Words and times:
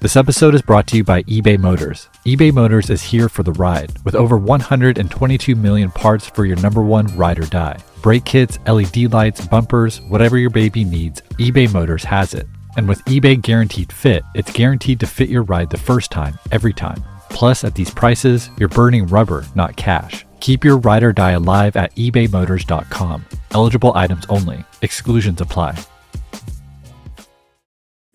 This 0.00 0.14
episode 0.14 0.54
is 0.54 0.62
brought 0.62 0.86
to 0.88 0.96
you 0.96 1.02
by 1.02 1.24
eBay 1.24 1.58
Motors. 1.58 2.08
eBay 2.24 2.52
Motors 2.52 2.88
is 2.88 3.02
here 3.02 3.28
for 3.28 3.42
the 3.42 3.50
ride 3.54 3.90
with 4.04 4.14
over 4.14 4.38
122 4.38 5.56
million 5.56 5.90
parts 5.90 6.24
for 6.24 6.44
your 6.44 6.56
number 6.58 6.82
one 6.82 7.08
ride 7.16 7.40
or 7.40 7.46
die. 7.46 7.78
Brake 8.00 8.24
kits, 8.24 8.60
LED 8.68 9.12
lights, 9.12 9.44
bumpers, 9.44 10.00
whatever 10.02 10.38
your 10.38 10.50
baby 10.50 10.84
needs, 10.84 11.20
eBay 11.40 11.72
Motors 11.72 12.04
has 12.04 12.32
it. 12.32 12.46
And 12.76 12.86
with 12.86 13.04
eBay 13.06 13.42
Guaranteed 13.42 13.92
Fit, 13.92 14.22
it's 14.36 14.52
guaranteed 14.52 15.00
to 15.00 15.06
fit 15.08 15.30
your 15.30 15.42
ride 15.42 15.68
the 15.68 15.76
first 15.76 16.12
time, 16.12 16.38
every 16.52 16.72
time. 16.72 17.02
Plus, 17.28 17.64
at 17.64 17.74
these 17.74 17.90
prices, 17.90 18.50
you're 18.56 18.68
burning 18.68 19.04
rubber, 19.08 19.44
not 19.56 19.74
cash. 19.74 20.24
Keep 20.38 20.62
your 20.64 20.78
ride 20.78 21.02
or 21.02 21.12
die 21.12 21.32
alive 21.32 21.74
at 21.74 21.92
ebaymotors.com. 21.96 23.24
Eligible 23.50 23.92
items 23.96 24.26
only. 24.28 24.64
Exclusions 24.80 25.40
apply. 25.40 25.76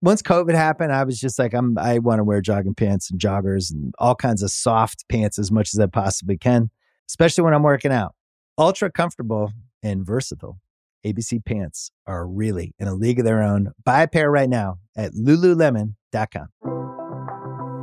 once 0.00 0.22
COVID 0.22 0.54
happened, 0.54 0.92
I 0.92 1.04
was 1.04 1.18
just 1.18 1.38
like, 1.38 1.54
I'm, 1.54 1.76
I 1.78 1.98
want 1.98 2.20
to 2.20 2.24
wear 2.24 2.40
jogging 2.40 2.74
pants 2.74 3.10
and 3.10 3.20
joggers 3.20 3.72
and 3.72 3.92
all 3.98 4.14
kinds 4.14 4.42
of 4.42 4.50
soft 4.50 5.04
pants 5.08 5.38
as 5.38 5.50
much 5.50 5.74
as 5.74 5.80
I 5.80 5.86
possibly 5.86 6.38
can, 6.38 6.70
especially 7.08 7.44
when 7.44 7.54
I'm 7.54 7.62
working 7.62 7.92
out. 7.92 8.14
Ultra 8.56 8.90
comfortable 8.90 9.52
and 9.82 10.04
versatile. 10.06 10.58
ABC 11.06 11.44
pants 11.44 11.90
are 12.06 12.26
really 12.26 12.74
in 12.78 12.88
a 12.88 12.94
league 12.94 13.18
of 13.18 13.24
their 13.24 13.42
own. 13.42 13.72
Buy 13.84 14.02
a 14.02 14.08
pair 14.08 14.30
right 14.30 14.48
now 14.48 14.78
at 14.96 15.12
lululemon.com. 15.12 16.48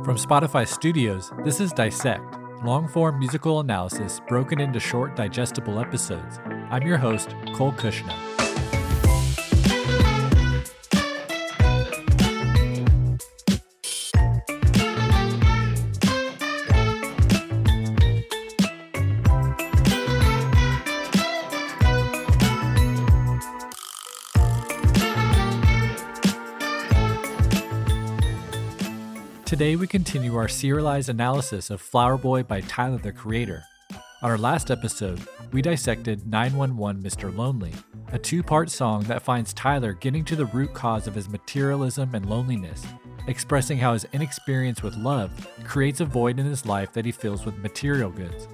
From 0.04 0.16
Spotify 0.16 0.68
Studios, 0.68 1.32
this 1.44 1.60
is 1.60 1.72
Dissect, 1.72 2.22
long 2.64 2.88
form 2.88 3.18
musical 3.18 3.60
analysis 3.60 4.20
broken 4.28 4.60
into 4.60 4.78
short, 4.78 5.16
digestible 5.16 5.80
episodes. 5.80 6.38
I'm 6.70 6.86
your 6.86 6.98
host, 6.98 7.34
Cole 7.54 7.72
Cuchna. 7.72 8.35
Today 29.56 29.76
we 29.76 29.86
continue 29.86 30.36
our 30.36 30.48
serialized 30.48 31.08
analysis 31.08 31.70
of 31.70 31.80
Flower 31.80 32.18
Boy 32.18 32.42
by 32.42 32.60
Tyler 32.60 32.98
the 32.98 33.10
Creator. 33.10 33.64
On 34.20 34.30
our 34.30 34.36
last 34.36 34.70
episode, 34.70 35.18
we 35.50 35.62
dissected 35.62 36.26
911 36.26 37.02
Mr. 37.02 37.34
Lonely, 37.34 37.72
a 38.12 38.18
two 38.18 38.42
part 38.42 38.68
song 38.68 39.04
that 39.04 39.22
finds 39.22 39.54
Tyler 39.54 39.94
getting 39.94 40.26
to 40.26 40.36
the 40.36 40.44
root 40.44 40.74
cause 40.74 41.06
of 41.06 41.14
his 41.14 41.30
materialism 41.30 42.14
and 42.14 42.28
loneliness, 42.28 42.84
expressing 43.28 43.78
how 43.78 43.94
his 43.94 44.06
inexperience 44.12 44.82
with 44.82 44.94
love 44.98 45.48
creates 45.64 46.00
a 46.00 46.04
void 46.04 46.38
in 46.38 46.44
his 46.44 46.66
life 46.66 46.92
that 46.92 47.06
he 47.06 47.10
fills 47.10 47.46
with 47.46 47.56
material 47.56 48.10
goods. 48.10 48.48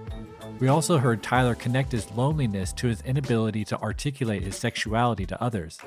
We 0.60 0.68
also 0.68 0.98
heard 0.98 1.20
Tyler 1.20 1.56
connect 1.56 1.90
his 1.90 2.08
loneliness 2.12 2.72
to 2.74 2.86
his 2.86 3.02
inability 3.02 3.64
to 3.64 3.80
articulate 3.80 4.44
his 4.44 4.54
sexuality 4.54 5.26
to 5.26 5.42
others. 5.42 5.80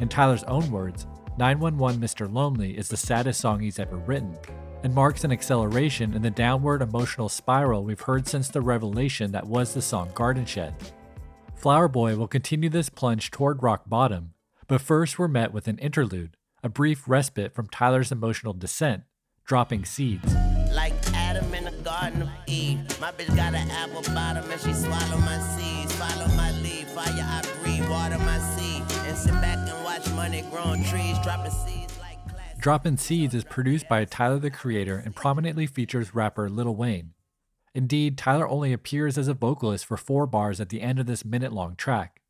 In 0.00 0.08
Tyler's 0.08 0.44
own 0.44 0.70
words, 0.70 1.06
911 1.38 2.00
Mr. 2.00 2.32
Lonely 2.32 2.78
is 2.78 2.88
the 2.88 2.96
saddest 2.96 3.40
song 3.40 3.60
he's 3.60 3.78
ever 3.78 3.96
written, 3.96 4.38
and 4.82 4.94
marks 4.94 5.22
an 5.22 5.32
acceleration 5.32 6.14
in 6.14 6.22
the 6.22 6.30
downward 6.30 6.80
emotional 6.80 7.28
spiral 7.28 7.84
we've 7.84 8.00
heard 8.00 8.26
since 8.26 8.48
the 8.48 8.62
revelation 8.62 9.32
that 9.32 9.46
was 9.46 9.74
the 9.74 9.82
song 9.82 10.10
Garden 10.14 10.46
Shed. 10.46 10.74
Flower 11.54 11.88
Boy 11.88 12.16
will 12.16 12.26
continue 12.26 12.70
this 12.70 12.88
plunge 12.88 13.30
toward 13.30 13.62
rock 13.62 13.82
bottom, 13.86 14.32
but 14.66 14.80
first 14.80 15.18
we're 15.18 15.28
met 15.28 15.52
with 15.52 15.68
an 15.68 15.78
interlude, 15.78 16.38
a 16.62 16.70
brief 16.70 17.06
respite 17.06 17.54
from 17.54 17.68
Tyler's 17.68 18.10
emotional 18.10 18.54
descent, 18.54 19.02
dropping 19.44 19.84
seeds. 19.84 20.34
Like 20.72 20.94
Adam 21.12 21.52
in 21.52 21.64
the 21.64 21.70
Garden 21.82 22.22
of 22.22 22.30
Eve. 22.46 22.78
My 22.98 23.12
bitch 23.12 23.34
got 23.36 23.54
an 23.54 23.70
apple 23.70 24.02
bottom 24.14 24.50
and 24.50 24.60
she 24.60 24.72
swallow 24.72 25.18
my 25.18 25.38
seeds. 25.56 25.92
Follow 25.96 26.28
my 26.34 26.50
lead. 26.62 26.86
Fire 26.88 27.04
I 27.06 27.42
breathe. 27.62 27.88
Water 27.88 28.18
my 28.18 28.38
seed. 28.38 28.55
And 29.16 29.24
sit 29.24 29.40
back 29.40 29.56
and 29.66 29.84
watch 29.84 30.10
money 30.10 30.42
growing 30.50 30.84
trees. 30.84 31.18
Dropping 31.20 31.50
seeds 31.50 31.98
like 31.98 32.28
class. 32.28 32.58
Droppin' 32.60 32.98
Seeds 32.98 33.34
is 33.34 33.44
produced 33.44 33.88
by 33.88 34.04
Tyler 34.04 34.38
the 34.38 34.50
Creator 34.50 35.00
and 35.02 35.16
prominently 35.16 35.66
features 35.66 36.14
rapper 36.14 36.50
Lil 36.50 36.76
Wayne. 36.76 37.14
Indeed, 37.74 38.18
Tyler 38.18 38.46
only 38.46 38.74
appears 38.74 39.16
as 39.16 39.26
a 39.26 39.32
vocalist 39.32 39.86
for 39.86 39.96
four 39.96 40.26
bars 40.26 40.60
at 40.60 40.68
the 40.68 40.82
end 40.82 40.98
of 40.98 41.06
this 41.06 41.24
minute 41.24 41.52
long 41.52 41.76
track. 41.76 42.20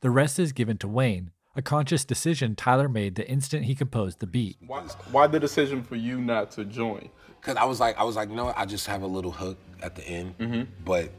The 0.00 0.10
rest 0.10 0.38
is 0.38 0.52
given 0.52 0.78
to 0.78 0.86
Wayne, 0.86 1.32
a 1.56 1.62
conscious 1.62 2.04
decision 2.04 2.54
Tyler 2.54 2.88
made 2.88 3.16
the 3.16 3.28
instant 3.28 3.64
he 3.64 3.74
composed 3.74 4.20
the 4.20 4.26
beat. 4.28 4.58
Why, 4.64 4.82
why 5.10 5.26
the 5.26 5.40
decision 5.40 5.82
for 5.82 5.96
you 5.96 6.20
not 6.20 6.52
to 6.52 6.64
join? 6.64 7.08
Cause 7.40 7.56
I 7.56 7.64
was 7.64 7.80
like, 7.80 7.98
I 7.98 8.04
was 8.04 8.14
like, 8.14 8.30
no, 8.30 8.52
I 8.56 8.64
just 8.64 8.86
have 8.86 9.02
a 9.02 9.08
little 9.08 9.32
hook 9.32 9.58
at 9.82 9.96
the 9.96 10.06
end, 10.06 10.38
mm-hmm. 10.38 10.70
but 10.84 11.10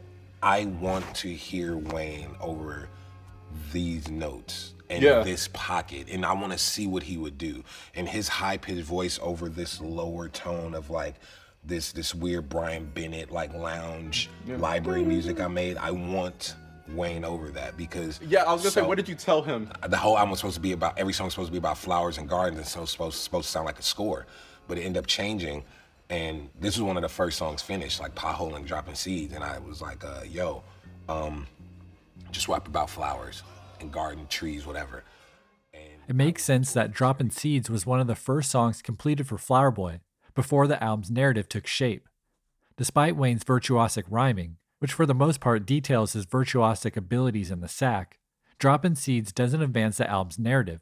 I 0.41 0.65
want 0.65 1.13
to 1.15 1.27
hear 1.27 1.75
Wayne 1.75 2.35
over 2.39 2.87
these 3.73 4.09
notes 4.09 4.75
and 4.89 5.03
Yeah. 5.03 5.19
this 5.23 5.47
pocket, 5.53 6.07
and 6.09 6.25
I 6.25 6.33
want 6.33 6.51
to 6.51 6.57
see 6.57 6.87
what 6.87 7.03
he 7.03 7.17
would 7.17 7.37
do. 7.37 7.63
And 7.95 8.07
his 8.09 8.27
high 8.27 8.57
pitched 8.57 8.83
voice 8.85 9.19
over 9.21 9.49
this 9.49 9.79
lower 9.81 10.29
tone 10.29 10.73
of 10.73 10.89
like 10.89 11.15
this 11.63 11.91
this 11.91 12.15
weird 12.15 12.49
Brian 12.49 12.85
Bennett 12.93 13.31
like 13.31 13.53
lounge 13.53 14.29
library 14.47 15.03
music 15.03 15.39
I 15.39 15.47
made. 15.47 15.77
I 15.77 15.91
want 15.91 16.55
Wayne 16.93 17.23
over 17.23 17.49
that 17.51 17.77
because 17.77 18.19
Yeah, 18.25 18.43
I 18.45 18.53
was 18.53 18.61
gonna 18.63 18.71
say, 18.71 18.81
what 18.81 18.95
did 18.97 19.07
you 19.07 19.13
tell 19.15 19.41
him? 19.43 19.71
the 19.87 19.97
whole 19.97 20.17
album 20.17 20.31
was 20.31 20.39
supposed 20.39 20.55
to 20.55 20.61
be 20.61 20.71
about 20.71 20.97
every 20.97 21.13
song 21.13 21.25
was 21.25 21.33
supposed 21.33 21.49
to 21.49 21.51
be 21.51 21.57
about 21.59 21.77
flowers 21.77 22.17
and 22.17 22.27
gardens 22.27 22.57
and 22.57 22.67
so 22.67 22.85
supposed 22.85 23.17
supposed 23.19 23.45
to 23.45 23.51
sound 23.51 23.65
like 23.67 23.77
a 23.77 23.83
score 23.83 24.25
but 24.67 24.77
it 24.77 24.81
ended 24.81 24.99
up 25.03 25.05
changing 25.05 25.63
and 26.09 26.49
this 26.59 26.75
was 26.77 26.81
one 26.83 26.97
of 26.97 27.03
the 27.03 27.09
first 27.09 27.37
songs 27.37 27.61
finished 27.61 27.99
like 27.99 28.15
pothole 28.15 28.55
and 28.55 28.65
dropping 28.65 28.95
seeds 28.95 29.33
and 29.35 29.43
i 29.43 29.59
was 29.59 29.81
like 29.83 30.03
uh, 30.03 30.21
yo 30.27 30.63
um, 31.09 31.45
just 32.31 32.47
rap 32.47 32.67
about 32.67 32.89
flowers 32.89 33.43
and 33.79 33.91
garden 33.91 34.27
trees 34.27 34.65
whatever 34.65 35.03
It 36.07 36.15
makes 36.15 36.43
sense 36.43 36.73
that 36.73 36.91
Droppin' 36.91 37.31
Seeds 37.31 37.69
was 37.69 37.85
one 37.85 37.99
of 37.99 38.07
the 38.07 38.15
first 38.15 38.49
songs 38.49 38.81
completed 38.81 39.27
for 39.27 39.37
Flower 39.37 39.71
Boy, 39.71 40.01
before 40.39 40.67
the 40.67 40.81
album's 40.81 41.11
narrative 41.11 41.49
took 41.49 41.67
shape. 41.67 42.07
Despite 42.77 43.17
Wayne's 43.17 43.43
virtuosic 43.43 44.05
rhyming, 44.09 44.55
which 44.79 44.93
for 44.93 45.05
the 45.05 45.13
most 45.13 45.41
part 45.41 45.65
details 45.65 46.13
his 46.13 46.25
virtuosic 46.25 46.95
abilities 46.95 47.51
in 47.51 47.59
the 47.59 47.67
sack, 47.67 48.19
Droppin' 48.57 48.95
Seeds 48.95 49.31
doesn't 49.33 49.61
advance 49.61 49.97
the 49.97 50.09
album's 50.09 50.39
narrative, 50.39 50.79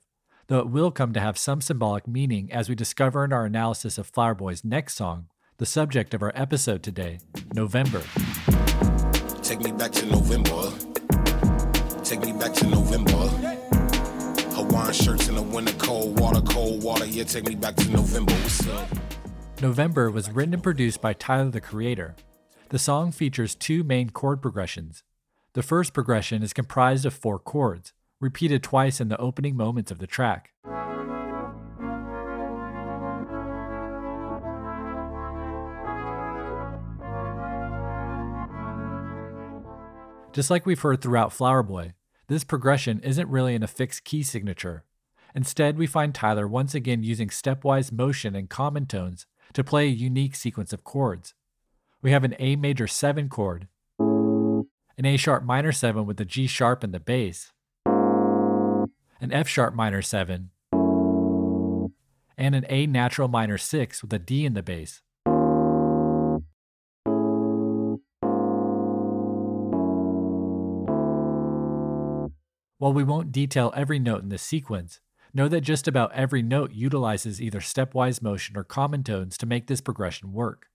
though 0.47 0.59
it 0.59 0.69
will 0.69 0.91
come 0.91 1.12
to 1.14 1.19
have 1.19 1.38
some 1.38 1.59
symbolic 1.62 2.08
meaning 2.08 2.52
as 2.52 2.69
we 2.69 2.75
discover 2.75 3.25
in 3.25 3.34
our 3.34 3.46
analysis 3.46 3.97
of 3.97 4.08
Flower 4.08 4.35
Boy's 4.35 4.64
next 4.64 4.96
song, 4.96 5.28
the 5.58 5.66
subject 5.66 6.14
of 6.14 6.22
our 6.22 6.31
episode 6.35 6.84
today, 6.84 7.19
November. 7.53 8.03
take 9.41 9.59
me 9.62 9.72
back 9.72 9.91
to 9.91 10.06
november 10.06 10.86
take 12.07 12.22
me 12.22 12.31
back 12.31 12.53
to 12.53 12.66
november 12.68 13.18
hawaiian 14.56 14.94
shirts 14.94 15.28
in 15.28 15.35
the 15.35 15.41
winter 15.41 15.73
cold 15.73 16.18
water 16.19 16.41
cold 16.41 16.81
water 16.81 17.06
yeah 17.06 17.23
take 17.23 17.45
me 17.47 17.56
back 17.56 17.75
to 17.75 17.90
november 17.90 18.34
what's 18.34 18.68
up 18.68 18.88
November 19.59 20.12
was 20.12 20.29
written 20.29 20.53
and 20.53 20.62
produced 20.62 21.01
by 21.01 21.13
Tyler 21.13 21.50
the 21.50 21.59
Creator. 21.59 22.16
The 22.70 22.78
song 22.78 23.11
features 23.11 23.55
two 23.55 23.84
main 23.84 24.11
chord 24.11 24.40
progressions. 24.40 25.03
The 25.53 25.64
first 25.64 25.96
progression 25.96 26.43
is 26.43 26.53
comprised 26.53 27.08
of 27.08 27.14
four 27.16 27.40
chords, 27.40 27.91
repeated 28.20 28.61
twice 28.61 29.02
in 29.02 29.09
the 29.09 29.17
opening 29.17 29.58
moments 29.58 29.90
of 29.90 29.97
the 29.97 30.05
track. 30.05 30.52
Just 40.34 40.52
like 40.52 40.67
we've 40.67 40.79
heard 40.79 41.02
throughout 41.02 41.34
Flower 41.34 41.64
Boy, 41.64 41.93
this 42.28 42.44
progression 42.44 43.00
isn't 43.00 43.29
really 43.29 43.56
in 43.56 43.64
a 43.64 43.68
fixed 43.68 44.03
key 44.03 44.22
signature. 44.22 44.84
Instead, 45.34 45.78
we 45.78 45.88
find 45.88 46.14
Tyler 46.14 46.47
once 46.47 46.76
again 46.76 47.03
using 47.03 47.29
stepwise 47.29 47.91
motion 47.91 48.35
and 48.35 48.50
common 48.50 48.85
tones 48.85 49.26
to 49.53 49.64
play 49.64 49.85
a 49.85 49.91
unique 49.91 50.35
sequence 50.35 50.74
of 50.74 50.84
chords. 50.84 51.34
We 52.02 52.12
have 52.12 52.24
an 52.24 52.35
A 52.40 52.56
major 52.56 52.88
7 52.88 53.29
chord, 53.29 53.68
an 54.00 55.06
A 55.06 55.16
sharp 55.18 55.44
minor 55.44 55.72
7 55.72 56.06
with 56.06 56.20
a 56.20 56.26
G 56.26 56.47
sharp 56.47 56.84
in 56.84 56.91
the 56.91 57.00
bass, 57.00 57.52
an 57.85 59.32
F 59.32 59.47
sharp 59.47 59.74
minor 59.74 60.02
7, 60.02 60.50
and 62.38 62.56
an 62.56 62.66
A 62.70 62.88
natural 62.88 63.28
minor 63.28 63.58
6 63.58 64.02
with 64.02 64.14
a 64.14 64.20
D 64.20 64.46
in 64.46 64.53
the 64.53 64.64
bass. 64.64 65.02
While 72.79 72.94
we 72.94 73.03
won't 73.03 73.32
detail 73.32 73.74
every 73.76 73.97
note 73.97 74.22
in 74.22 74.29
this 74.29 74.44
sequence, 74.44 75.00
know 75.34 75.47
that 75.47 75.62
just 75.62 75.88
about 75.88 76.14
every 76.14 76.41
note 76.44 76.74
utilizes 76.74 77.41
either 77.41 77.59
stepwise 77.59 78.22
motion 78.22 78.56
or 78.56 78.64
common 78.64 79.03
tones 79.03 79.38
to 79.40 79.46
make 79.46 79.68
this 79.68 79.82
progression 79.82 80.32
work. 80.32 80.68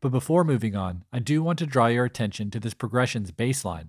But 0.00 0.10
before 0.10 0.44
moving 0.44 0.74
on, 0.74 1.04
I 1.12 1.20
do 1.20 1.42
want 1.42 1.58
to 1.60 1.66
draw 1.66 1.86
your 1.86 2.04
attention 2.04 2.50
to 2.50 2.60
this 2.60 2.74
progression's 2.74 3.32
baseline. 3.32 3.88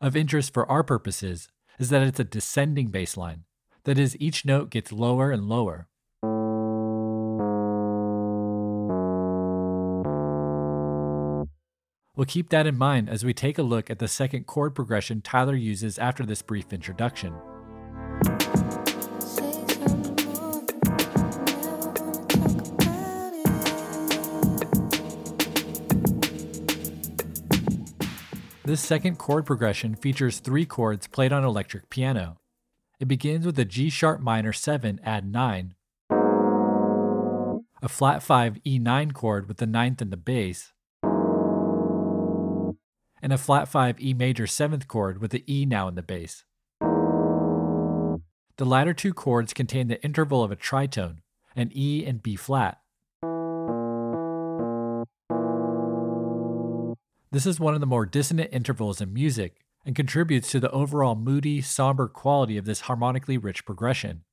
Of 0.00 0.16
interest 0.16 0.52
for 0.52 0.70
our 0.70 0.82
purposes 0.82 1.48
is 1.78 1.88
that 1.90 2.02
it's 2.02 2.20
a 2.20 2.24
descending 2.24 2.90
baseline, 2.90 3.40
that 3.84 3.98
is, 3.98 4.16
each 4.20 4.44
note 4.44 4.70
gets 4.70 4.92
lower 4.92 5.30
and 5.30 5.48
lower. 5.48 5.88
We'll 12.20 12.26
keep 12.26 12.50
that 12.50 12.66
in 12.66 12.76
mind 12.76 13.08
as 13.08 13.24
we 13.24 13.32
take 13.32 13.56
a 13.56 13.62
look 13.62 13.88
at 13.88 13.98
the 13.98 14.06
second 14.06 14.46
chord 14.46 14.74
progression 14.74 15.22
Tyler 15.22 15.56
uses 15.56 15.98
after 15.98 16.26
this 16.26 16.42
brief 16.42 16.70
introduction. 16.70 17.32
This 28.66 28.82
second 28.82 29.16
chord 29.16 29.46
progression 29.46 29.94
features 29.94 30.40
three 30.40 30.66
chords 30.66 31.06
played 31.06 31.32
on 31.32 31.42
electric 31.42 31.88
piano. 31.88 32.36
It 32.98 33.08
begins 33.08 33.46
with 33.46 33.58
a 33.58 33.64
G 33.64 33.88
sharp 33.88 34.20
minor 34.20 34.52
7 34.52 35.00
add 35.02 35.24
9, 35.24 35.74
a 36.10 37.88
flat 37.88 38.22
5 38.22 38.58
E9 38.66 39.14
chord 39.14 39.48
with 39.48 39.56
the 39.56 39.66
ninth 39.66 40.02
in 40.02 40.10
the 40.10 40.18
bass, 40.18 40.74
and 43.22 43.32
a 43.32 43.38
flat 43.38 43.68
5 43.68 44.00
E 44.00 44.14
major 44.14 44.44
7th 44.44 44.86
chord 44.86 45.20
with 45.20 45.30
the 45.30 45.44
E 45.52 45.66
now 45.66 45.88
in 45.88 45.94
the 45.94 46.02
bass. 46.02 46.44
The 48.56 48.66
latter 48.66 48.92
two 48.92 49.14
chords 49.14 49.54
contain 49.54 49.88
the 49.88 50.02
interval 50.02 50.44
of 50.44 50.52
a 50.52 50.56
tritone, 50.56 51.18
an 51.56 51.70
E 51.74 52.04
and 52.04 52.22
B 52.22 52.36
flat. 52.36 52.78
This 57.32 57.46
is 57.46 57.60
one 57.60 57.74
of 57.74 57.80
the 57.80 57.86
more 57.86 58.06
dissonant 58.06 58.50
intervals 58.52 59.00
in 59.00 59.12
music 59.12 59.60
and 59.86 59.94
contributes 59.94 60.50
to 60.50 60.60
the 60.60 60.70
overall 60.72 61.14
moody, 61.14 61.60
somber 61.60 62.08
quality 62.08 62.56
of 62.56 62.64
this 62.64 62.82
harmonically 62.82 63.38
rich 63.38 63.64
progression. 63.64 64.24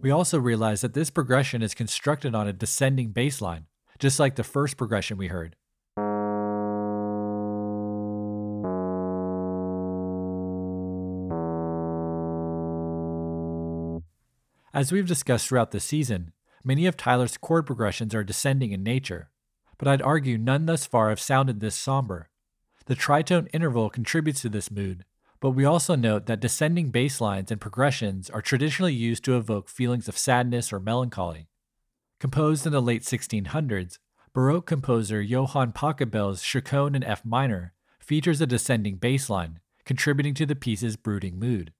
We 0.00 0.12
also 0.12 0.38
realize 0.38 0.82
that 0.82 0.94
this 0.94 1.10
progression 1.10 1.60
is 1.60 1.74
constructed 1.74 2.34
on 2.34 2.46
a 2.46 2.52
descending 2.52 3.10
bass 3.10 3.40
line, 3.40 3.66
just 3.98 4.20
like 4.20 4.36
the 4.36 4.44
first 4.44 4.76
progression 4.76 5.18
we 5.18 5.26
heard. 5.26 5.56
As 14.72 14.92
we've 14.92 15.06
discussed 15.06 15.48
throughout 15.48 15.72
the 15.72 15.80
season, 15.80 16.32
many 16.62 16.86
of 16.86 16.96
Tyler's 16.96 17.36
chord 17.36 17.66
progressions 17.66 18.14
are 18.14 18.22
descending 18.22 18.70
in 18.70 18.84
nature, 18.84 19.30
but 19.78 19.88
I'd 19.88 20.02
argue 20.02 20.38
none 20.38 20.66
thus 20.66 20.86
far 20.86 21.08
have 21.08 21.18
sounded 21.18 21.58
this 21.58 21.74
somber. 21.74 22.28
The 22.86 22.94
tritone 22.94 23.48
interval 23.52 23.90
contributes 23.90 24.42
to 24.42 24.48
this 24.48 24.70
mood, 24.70 25.04
but 25.40 25.50
we 25.50 25.64
also 25.64 25.94
note 25.94 26.26
that 26.26 26.40
descending 26.40 26.90
bass 26.90 27.20
lines 27.20 27.50
and 27.50 27.60
progressions 27.60 28.28
are 28.28 28.42
traditionally 28.42 28.94
used 28.94 29.24
to 29.24 29.36
evoke 29.36 29.68
feelings 29.68 30.08
of 30.08 30.18
sadness 30.18 30.72
or 30.72 30.80
melancholy. 30.80 31.48
Composed 32.18 32.66
in 32.66 32.72
the 32.72 32.82
late 32.82 33.02
1600s, 33.02 33.98
Baroque 34.32 34.66
composer 34.66 35.22
Johann 35.22 35.72
Pachelbel's 35.72 36.42
Chaconne 36.42 36.94
in 36.94 37.04
F 37.04 37.24
minor 37.24 37.72
features 38.00 38.40
a 38.40 38.46
descending 38.46 38.96
bass 38.96 39.30
line, 39.30 39.60
contributing 39.84 40.34
to 40.34 40.46
the 40.46 40.56
piece's 40.56 40.96
brooding 40.96 41.38
mood. 41.38 41.72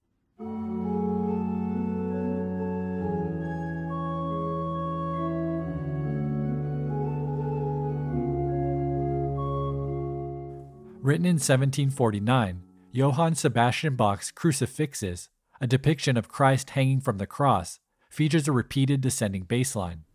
Written 11.01 11.25
in 11.25 11.35
1749, 11.35 12.61
Johann 12.91 13.35
Sebastian 13.35 13.95
Bach's 13.95 14.31
Crucifixus, 14.31 15.29
a 15.61 15.67
depiction 15.67 16.17
of 16.17 16.27
Christ 16.27 16.71
hanging 16.71 17.01
from 17.01 17.19
the 17.19 17.27
cross, 17.27 17.79
features 18.09 18.47
a 18.47 18.51
repeated 18.51 18.99
descending 18.99 19.43
bass 19.43 19.75
line. 19.75 20.05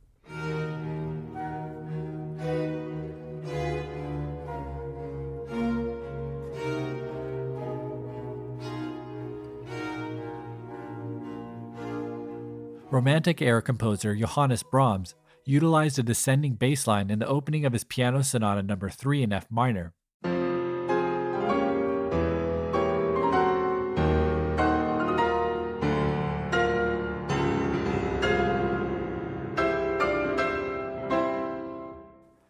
Romantic 12.91 13.41
era 13.41 13.63
composer 13.63 14.17
Johannes 14.17 14.65
Brahms 14.65 15.15
utilized 15.45 16.01
a 16.01 16.03
descending 16.03 16.55
bass 16.55 16.89
line 16.89 17.09
in 17.11 17.21
the 17.21 17.29
opening 17.29 17.65
of 17.65 17.73
his 17.73 17.85
Piano 17.85 18.23
Sonata 18.23 18.65
No. 18.65 18.77
3 18.77 19.23
in 19.23 19.33
F 19.33 19.47
minor, 19.49 19.93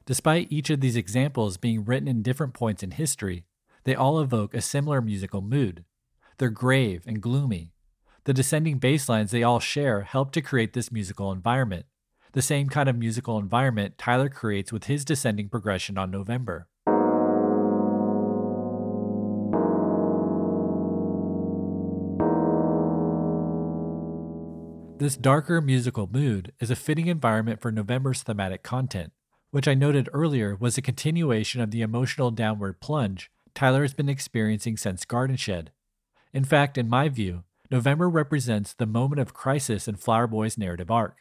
Despite 0.06 0.52
each 0.52 0.68
of 0.68 0.80
these 0.80 0.96
examples 0.96 1.56
being 1.56 1.84
written 1.84 2.08
in 2.08 2.22
different 2.22 2.52
points 2.52 2.82
in 2.82 2.90
history, 2.90 3.44
they 3.84 3.94
all 3.94 4.20
evoke 4.20 4.52
a 4.52 4.60
similar 4.60 5.00
musical 5.00 5.40
mood. 5.40 5.84
They're 6.36 6.50
grave 6.50 7.04
and 7.06 7.22
gloomy. 7.22 7.72
The 8.24 8.34
descending 8.34 8.78
bass 8.78 9.08
lines 9.08 9.30
they 9.30 9.42
all 9.42 9.60
share 9.60 10.02
help 10.02 10.32
to 10.32 10.42
create 10.42 10.74
this 10.74 10.92
musical 10.92 11.32
environment, 11.32 11.86
the 12.32 12.42
same 12.42 12.68
kind 12.68 12.88
of 12.88 12.96
musical 12.96 13.38
environment 13.38 13.96
Tyler 13.96 14.28
creates 14.28 14.72
with 14.72 14.84
his 14.84 15.06
descending 15.06 15.48
progression 15.48 15.96
on 15.96 16.10
November. 16.10 16.68
This 24.98 25.16
darker 25.16 25.60
musical 25.60 26.08
mood 26.12 26.52
is 26.60 26.70
a 26.70 26.76
fitting 26.76 27.06
environment 27.06 27.60
for 27.60 27.72
November's 27.72 28.22
thematic 28.22 28.62
content, 28.62 29.12
which 29.54 29.68
I 29.68 29.74
noted 29.74 30.08
earlier 30.12 30.56
was 30.58 30.76
a 30.76 30.82
continuation 30.82 31.60
of 31.60 31.70
the 31.70 31.80
emotional 31.80 32.32
downward 32.32 32.80
plunge 32.80 33.30
Tyler 33.54 33.82
has 33.82 33.94
been 33.94 34.08
experiencing 34.08 34.76
since 34.76 35.04
Garden 35.04 35.36
Shed. 35.36 35.70
In 36.32 36.42
fact, 36.42 36.76
in 36.76 36.88
my 36.88 37.08
view, 37.08 37.44
November 37.70 38.10
represents 38.10 38.74
the 38.74 38.84
moment 38.84 39.20
of 39.20 39.32
crisis 39.32 39.86
in 39.86 39.94
Flower 39.94 40.26
Boy's 40.26 40.58
narrative 40.58 40.90
arc. 40.90 41.18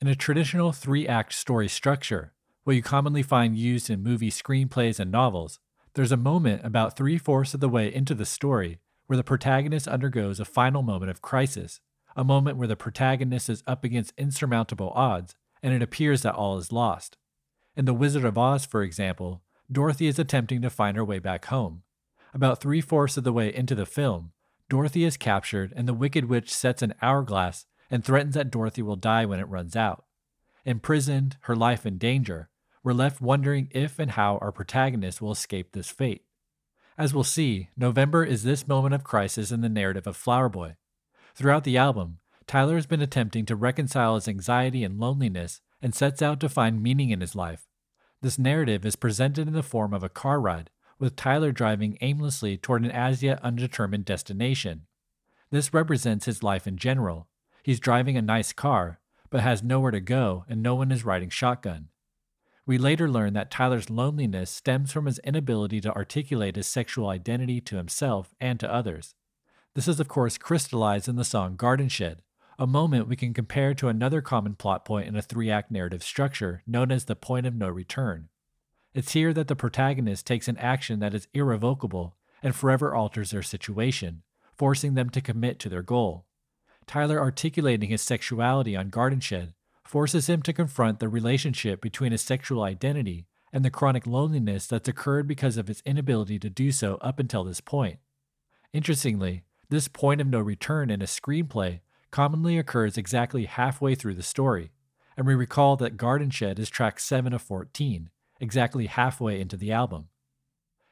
In 0.00 0.06
a 0.06 0.14
traditional 0.14 0.70
three 0.70 1.08
act 1.08 1.32
story 1.32 1.66
structure, 1.66 2.32
what 2.62 2.76
you 2.76 2.82
commonly 2.82 3.24
find 3.24 3.58
used 3.58 3.90
in 3.90 4.00
movie 4.00 4.30
screenplays 4.30 5.00
and 5.00 5.10
novels, 5.10 5.58
there's 5.94 6.12
a 6.12 6.16
moment 6.16 6.64
about 6.64 6.96
three 6.96 7.18
fourths 7.18 7.52
of 7.52 7.58
the 7.58 7.68
way 7.68 7.92
into 7.92 8.14
the 8.14 8.24
story 8.24 8.78
where 9.08 9.16
the 9.16 9.24
protagonist 9.24 9.88
undergoes 9.88 10.38
a 10.38 10.44
final 10.44 10.84
moment 10.84 11.10
of 11.10 11.20
crisis, 11.20 11.80
a 12.14 12.22
moment 12.22 12.58
where 12.58 12.68
the 12.68 12.76
protagonist 12.76 13.50
is 13.50 13.64
up 13.66 13.82
against 13.82 14.14
insurmountable 14.16 14.92
odds 14.94 15.34
and 15.64 15.74
it 15.74 15.82
appears 15.82 16.22
that 16.22 16.36
all 16.36 16.58
is 16.58 16.70
lost. 16.70 17.16
In 17.76 17.84
The 17.84 17.92
Wizard 17.92 18.24
of 18.24 18.38
Oz, 18.38 18.64
for 18.64 18.82
example, 18.82 19.42
Dorothy 19.70 20.06
is 20.06 20.18
attempting 20.18 20.62
to 20.62 20.70
find 20.70 20.96
her 20.96 21.04
way 21.04 21.18
back 21.18 21.44
home. 21.46 21.82
About 22.32 22.58
three 22.58 22.80
fourths 22.80 23.18
of 23.18 23.24
the 23.24 23.34
way 23.34 23.54
into 23.54 23.74
the 23.74 23.84
film, 23.84 24.32
Dorothy 24.70 25.04
is 25.04 25.18
captured 25.18 25.74
and 25.76 25.86
the 25.86 25.92
Wicked 25.92 26.24
Witch 26.24 26.52
sets 26.52 26.80
an 26.80 26.94
hourglass 27.02 27.66
and 27.90 28.02
threatens 28.02 28.34
that 28.34 28.50
Dorothy 28.50 28.80
will 28.80 28.96
die 28.96 29.26
when 29.26 29.40
it 29.40 29.48
runs 29.48 29.76
out. 29.76 30.06
Imprisoned, 30.64 31.36
her 31.42 31.54
life 31.54 31.84
in 31.84 31.98
danger, 31.98 32.48
we're 32.82 32.94
left 32.94 33.20
wondering 33.20 33.68
if 33.72 33.98
and 33.98 34.12
how 34.12 34.38
our 34.38 34.52
protagonist 34.52 35.20
will 35.20 35.32
escape 35.32 35.72
this 35.72 35.90
fate. 35.90 36.24
As 36.96 37.12
we'll 37.12 37.24
see, 37.24 37.68
November 37.76 38.24
is 38.24 38.42
this 38.42 38.66
moment 38.66 38.94
of 38.94 39.04
crisis 39.04 39.52
in 39.52 39.60
the 39.60 39.68
narrative 39.68 40.06
of 40.06 40.16
Flower 40.16 40.48
Boy. 40.48 40.76
Throughout 41.34 41.64
the 41.64 41.76
album, 41.76 42.20
Tyler 42.46 42.76
has 42.76 42.86
been 42.86 43.02
attempting 43.02 43.44
to 43.46 43.54
reconcile 43.54 44.14
his 44.14 44.28
anxiety 44.28 44.82
and 44.82 44.98
loneliness 44.98 45.60
and 45.80 45.94
sets 45.94 46.22
out 46.22 46.40
to 46.40 46.48
find 46.48 46.82
meaning 46.82 47.10
in 47.10 47.20
his 47.20 47.34
life. 47.34 47.68
This 48.22 48.38
narrative 48.38 48.84
is 48.86 48.96
presented 48.96 49.46
in 49.46 49.54
the 49.54 49.62
form 49.62 49.92
of 49.92 50.02
a 50.02 50.08
car 50.08 50.40
ride, 50.40 50.70
with 50.98 51.16
Tyler 51.16 51.52
driving 51.52 51.98
aimlessly 52.00 52.56
toward 52.56 52.82
an 52.82 52.90
as 52.90 53.22
yet 53.22 53.42
undetermined 53.42 54.04
destination. 54.04 54.86
This 55.50 55.74
represents 55.74 56.24
his 56.26 56.42
life 56.42 56.66
in 56.66 56.76
general. 56.76 57.28
He's 57.62 57.80
driving 57.80 58.16
a 58.16 58.22
nice 58.22 58.52
car, 58.52 59.00
but 59.30 59.40
has 59.40 59.62
nowhere 59.62 59.90
to 59.90 60.00
go 60.00 60.44
and 60.48 60.62
no 60.62 60.74
one 60.74 60.90
is 60.90 61.04
riding 61.04 61.30
shotgun. 61.30 61.88
We 62.64 62.78
later 62.78 63.08
learn 63.08 63.34
that 63.34 63.50
Tyler's 63.50 63.90
loneliness 63.90 64.50
stems 64.50 64.92
from 64.92 65.06
his 65.06 65.20
inability 65.20 65.80
to 65.82 65.94
articulate 65.94 66.56
his 66.56 66.66
sexual 66.66 67.08
identity 67.08 67.60
to 67.60 67.76
himself 67.76 68.34
and 68.40 68.58
to 68.58 68.72
others. 68.72 69.14
This 69.74 69.86
is, 69.86 70.00
of 70.00 70.08
course, 70.08 70.38
crystallized 70.38 71.06
in 71.08 71.16
the 71.16 71.24
song 71.24 71.54
Garden 71.54 71.88
Shed, 71.88 72.22
a 72.58 72.66
moment 72.66 73.08
we 73.08 73.16
can 73.16 73.34
compare 73.34 73.74
to 73.74 73.88
another 73.88 74.20
common 74.22 74.54
plot 74.54 74.84
point 74.84 75.06
in 75.06 75.16
a 75.16 75.22
three 75.22 75.50
act 75.50 75.70
narrative 75.70 76.02
structure 76.02 76.62
known 76.66 76.90
as 76.90 77.04
the 77.04 77.16
point 77.16 77.46
of 77.46 77.54
no 77.54 77.68
return. 77.68 78.28
It's 78.94 79.12
here 79.12 79.34
that 79.34 79.48
the 79.48 79.56
protagonist 79.56 80.26
takes 80.26 80.48
an 80.48 80.56
action 80.56 81.00
that 81.00 81.14
is 81.14 81.28
irrevocable 81.34 82.16
and 82.42 82.54
forever 82.54 82.94
alters 82.94 83.30
their 83.30 83.42
situation, 83.42 84.22
forcing 84.56 84.94
them 84.94 85.10
to 85.10 85.20
commit 85.20 85.58
to 85.60 85.68
their 85.68 85.82
goal. 85.82 86.24
Tyler 86.86 87.20
articulating 87.20 87.90
his 87.90 88.00
sexuality 88.00 88.74
on 88.74 88.88
Garden 88.88 89.20
Shed 89.20 89.52
forces 89.84 90.28
him 90.28 90.40
to 90.42 90.52
confront 90.52 90.98
the 90.98 91.08
relationship 91.08 91.80
between 91.80 92.12
his 92.12 92.22
sexual 92.22 92.62
identity 92.62 93.26
and 93.52 93.64
the 93.64 93.70
chronic 93.70 94.06
loneliness 94.06 94.66
that's 94.66 94.88
occurred 94.88 95.28
because 95.28 95.56
of 95.56 95.68
his 95.68 95.82
inability 95.84 96.38
to 96.38 96.50
do 96.50 96.72
so 96.72 96.96
up 96.96 97.18
until 97.18 97.44
this 97.44 97.60
point. 97.60 97.98
Interestingly, 98.72 99.44
this 99.68 99.88
point 99.88 100.20
of 100.20 100.26
no 100.26 100.40
return 100.40 100.90
in 100.90 101.02
a 101.02 101.06
screenplay 101.06 101.80
commonly 102.16 102.56
occurs 102.56 102.96
exactly 102.96 103.44
halfway 103.44 103.94
through 103.94 104.14
the 104.14 104.22
story, 104.22 104.70
and 105.18 105.26
we 105.26 105.34
recall 105.34 105.76
that 105.76 105.98
Garden 105.98 106.30
Shed 106.30 106.58
is 106.58 106.70
track 106.70 106.98
7 106.98 107.34
of 107.34 107.42
14, 107.42 108.08
exactly 108.40 108.86
halfway 108.86 109.38
into 109.38 109.54
the 109.54 109.70
album. 109.70 110.08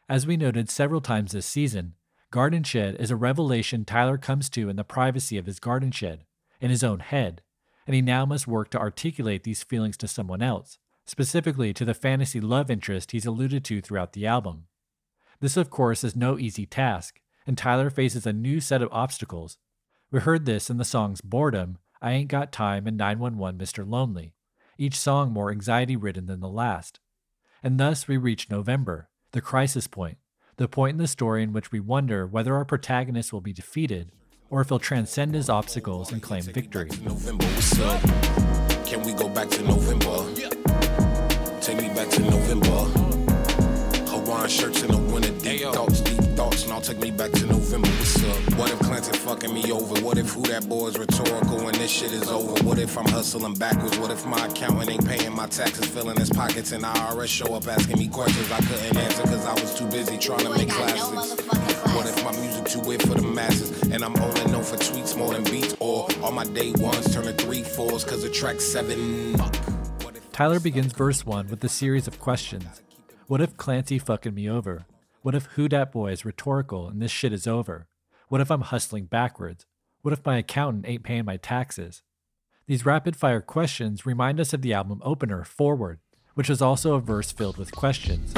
As 0.07 0.27
we 0.27 0.37
noted 0.37 0.69
several 0.69 1.01
times 1.01 1.33
this 1.33 1.47
season, 1.47 1.95
Garden 2.31 2.63
Shed 2.63 2.97
is 3.01 3.11
a 3.11 3.17
revelation 3.17 3.87
Tyler 3.87 4.19
comes 4.19 4.51
to 4.51 4.69
in 4.69 4.77
the 4.77 4.85
privacy 4.85 5.39
of 5.39 5.47
his 5.47 5.59
garden 5.59 5.91
shed, 5.91 6.27
in 6.61 6.69
his 6.69 6.85
own 6.85 7.01
head, 7.01 7.41
and 7.87 7.95
he 7.95 8.03
now 8.03 8.27
must 8.27 8.47
work 8.47 8.69
to 8.73 8.79
articulate 8.79 9.45
these 9.45 9.65
feelings 9.65 9.97
to 9.97 10.07
someone 10.07 10.43
else, 10.43 10.79
specifically 11.07 11.73
to 11.73 11.87
the 11.87 11.95
fantasy 11.95 12.39
love 12.39 12.71
interest 12.71 13.13
he's 13.13 13.25
alluded 13.25 13.65
to 13.65 13.81
throughout 13.81 14.13
the 14.13 14.27
album. 14.27 14.67
This, 15.41 15.57
of 15.57 15.71
course, 15.71 16.05
is 16.05 16.15
no 16.15 16.39
easy 16.39 16.67
task, 16.67 17.19
and 17.47 17.57
Tyler 17.57 17.89
faces 17.89 18.27
a 18.27 18.35
new 18.35 18.61
set 18.61 18.83
of 18.83 18.91
obstacles. 18.93 19.57
We 20.15 20.21
heard 20.21 20.47
this 20.47 20.71
in 20.71 20.77
the 20.77 20.85
songs 20.85 21.21
Boredom, 21.21 21.79
I 22.01 22.13
Ain't 22.13 22.29
Got 22.29 22.53
Time, 22.53 22.87
and 22.87 22.97
911 22.97 23.59
Mr. 23.59 23.85
Lonely, 23.85 24.33
each 24.79 24.95
song 24.95 25.33
more 25.33 25.51
anxiety 25.51 25.97
ridden 25.97 26.27
than 26.27 26.39
the 26.39 26.49
last. 26.49 27.01
And 27.65 27.81
thus 27.81 28.07
we 28.07 28.17
reach 28.17 28.49
November, 28.49 29.09
the 29.33 29.41
crisis 29.41 29.89
point, 29.89 30.19
the 30.57 30.69
point 30.69 30.93
in 30.93 30.99
the 30.99 31.09
story 31.09 31.43
in 31.43 31.53
which 31.53 31.73
we 31.73 31.81
wonder 31.81 32.29
whether 32.29 32.55
our 32.55 32.65
protagonist 32.65 33.33
will 33.33 33.41
be 33.41 33.53
defeated 33.53 34.13
or 34.51 34.61
if 34.61 34.69
he'll 34.69 34.79
transcend 34.79 35.35
his 35.35 35.51
obstacles 35.51 36.13
and 36.13 36.23
claim 36.23 36.43
victory. 36.43 36.91
November? 37.03 37.45
Can 38.87 39.03
we 39.03 39.15
go 39.15 39.29
back 39.29 39.49
to 39.49 39.65
November? 39.65 40.33
Take 41.61 41.79
me 41.79 41.89
back 41.89 42.09
to 42.11 42.21
November. 42.23 43.14
Hawaiian 44.35 44.51
shirts 44.51 44.83
in 44.83 44.91
the 44.91 44.97
winter, 44.97 45.31
deep 45.45 45.63
thoughts, 45.63 46.01
deep 46.01 46.21
thoughts, 46.35 46.67
now 46.67 46.81
take 46.81 46.99
me 46.99 47.13
back 47.13 47.31
to 47.31 47.47
November. 47.47 47.89
What's 47.89 48.25
up? 48.25 48.59
What 48.59 48.73
if 48.73 48.81
Clancy 48.81 49.17
fucking 49.19 49.55
me 49.55 49.71
over? 49.71 50.01
What 50.05 50.19
if 50.19 50.31
who 50.31 50.43
that 50.43 50.69
boy 50.69 50.89
is 50.89 50.99
rhetorical 50.99 51.59
when 51.65 51.75
this 51.75 51.91
shit 51.91 52.11
is 52.11 52.29
over? 52.29 52.61
What 52.65 52.81
if 52.81 52.99
I'm 52.99 53.07
hustling 53.07 53.55
backwards? 53.55 53.97
What 53.99 54.11
if 54.11 54.27
my 54.27 54.47
accountant 54.47 54.91
ain't 54.91 55.07
paying 55.07 55.33
my 55.33 55.47
taxes, 55.47 55.87
filling 55.87 56.17
his 56.17 56.31
pockets, 56.31 56.73
and 56.73 56.83
IRS 56.83 57.29
show 57.29 57.55
up 57.55 57.69
asking 57.69 57.97
me 57.97 58.09
questions 58.09 58.51
I 58.51 58.59
couldn't 58.59 58.97
answer 58.97 59.23
because 59.23 59.47
I 59.47 59.53
was 59.53 59.79
too 59.79 59.87
busy 59.87 60.19
trying 60.19 60.41
to 60.41 60.51
make 60.51 60.69
classics? 60.69 61.41
What 61.95 62.09
if 62.09 62.25
my 62.25 62.33
music 62.33 62.65
too 62.65 62.81
weird 62.81 63.03
for 63.03 63.15
the 63.15 63.23
masses? 63.23 63.71
And 63.93 64.05
I'm 64.05 64.17
only 64.17 64.45
known 64.51 64.65
for 64.65 64.77
tweets 64.77 65.17
more 65.17 65.33
than 65.33 65.45
beats, 65.45 65.77
or 65.79 66.09
all 66.23 66.33
my 66.33 66.45
day 66.45 66.73
ones 66.79 67.15
turn 67.15 67.25
to 67.25 67.33
three 67.35 67.63
fours 67.63 68.03
because 68.03 68.25
of 68.25 68.33
track 68.33 68.61
seven. 68.61 69.37
Fuck. 69.37 69.55
Tyler 70.33 70.59
begins 70.59 70.93
verse 70.93 71.25
1 71.25 71.47
with 71.47 71.63
a 71.63 71.69
series 71.69 72.09
of 72.09 72.19
questions. 72.19 72.83
What 73.27 73.41
if 73.41 73.57
Clancy 73.57 73.99
fucking 73.99 74.35
me 74.35 74.51
over? 74.51 74.85
What 75.23 75.35
if 75.35 75.47
Who 75.55 75.67
Dat 75.67 75.93
Boy 75.93 76.13
is 76.13 76.27
rhetorical 76.27 76.89
and 76.89 77.01
this 77.01 77.11
shit 77.11 77.33
is 77.33 77.47
over? 77.47 77.89
What 78.29 78.43
if 78.43 78.51
I'm 78.51 78.61
hustling 78.61 79.07
backwards? 79.07 79.65
What 80.03 80.13
if 80.13 80.27
my 80.27 80.37
accountant 80.37 80.87
ain't 80.87 81.05
paying 81.05 81.25
my 81.25 81.39
taxes? 81.39 82.03
These 82.67 82.85
rapid 82.85 83.17
fire 83.17 83.41
questions 83.41 84.05
remind 84.05 84.41
us 84.41 84.53
of 84.53 84.61
the 84.61 84.75
album 84.75 85.01
opener, 85.03 85.43
Forward, 85.43 86.01
which 86.35 86.51
is 86.51 86.61
also 86.61 86.93
a 86.93 87.01
verse 87.01 87.33
filled 87.33 87.57
with 87.57 87.73
questions. 87.73 88.35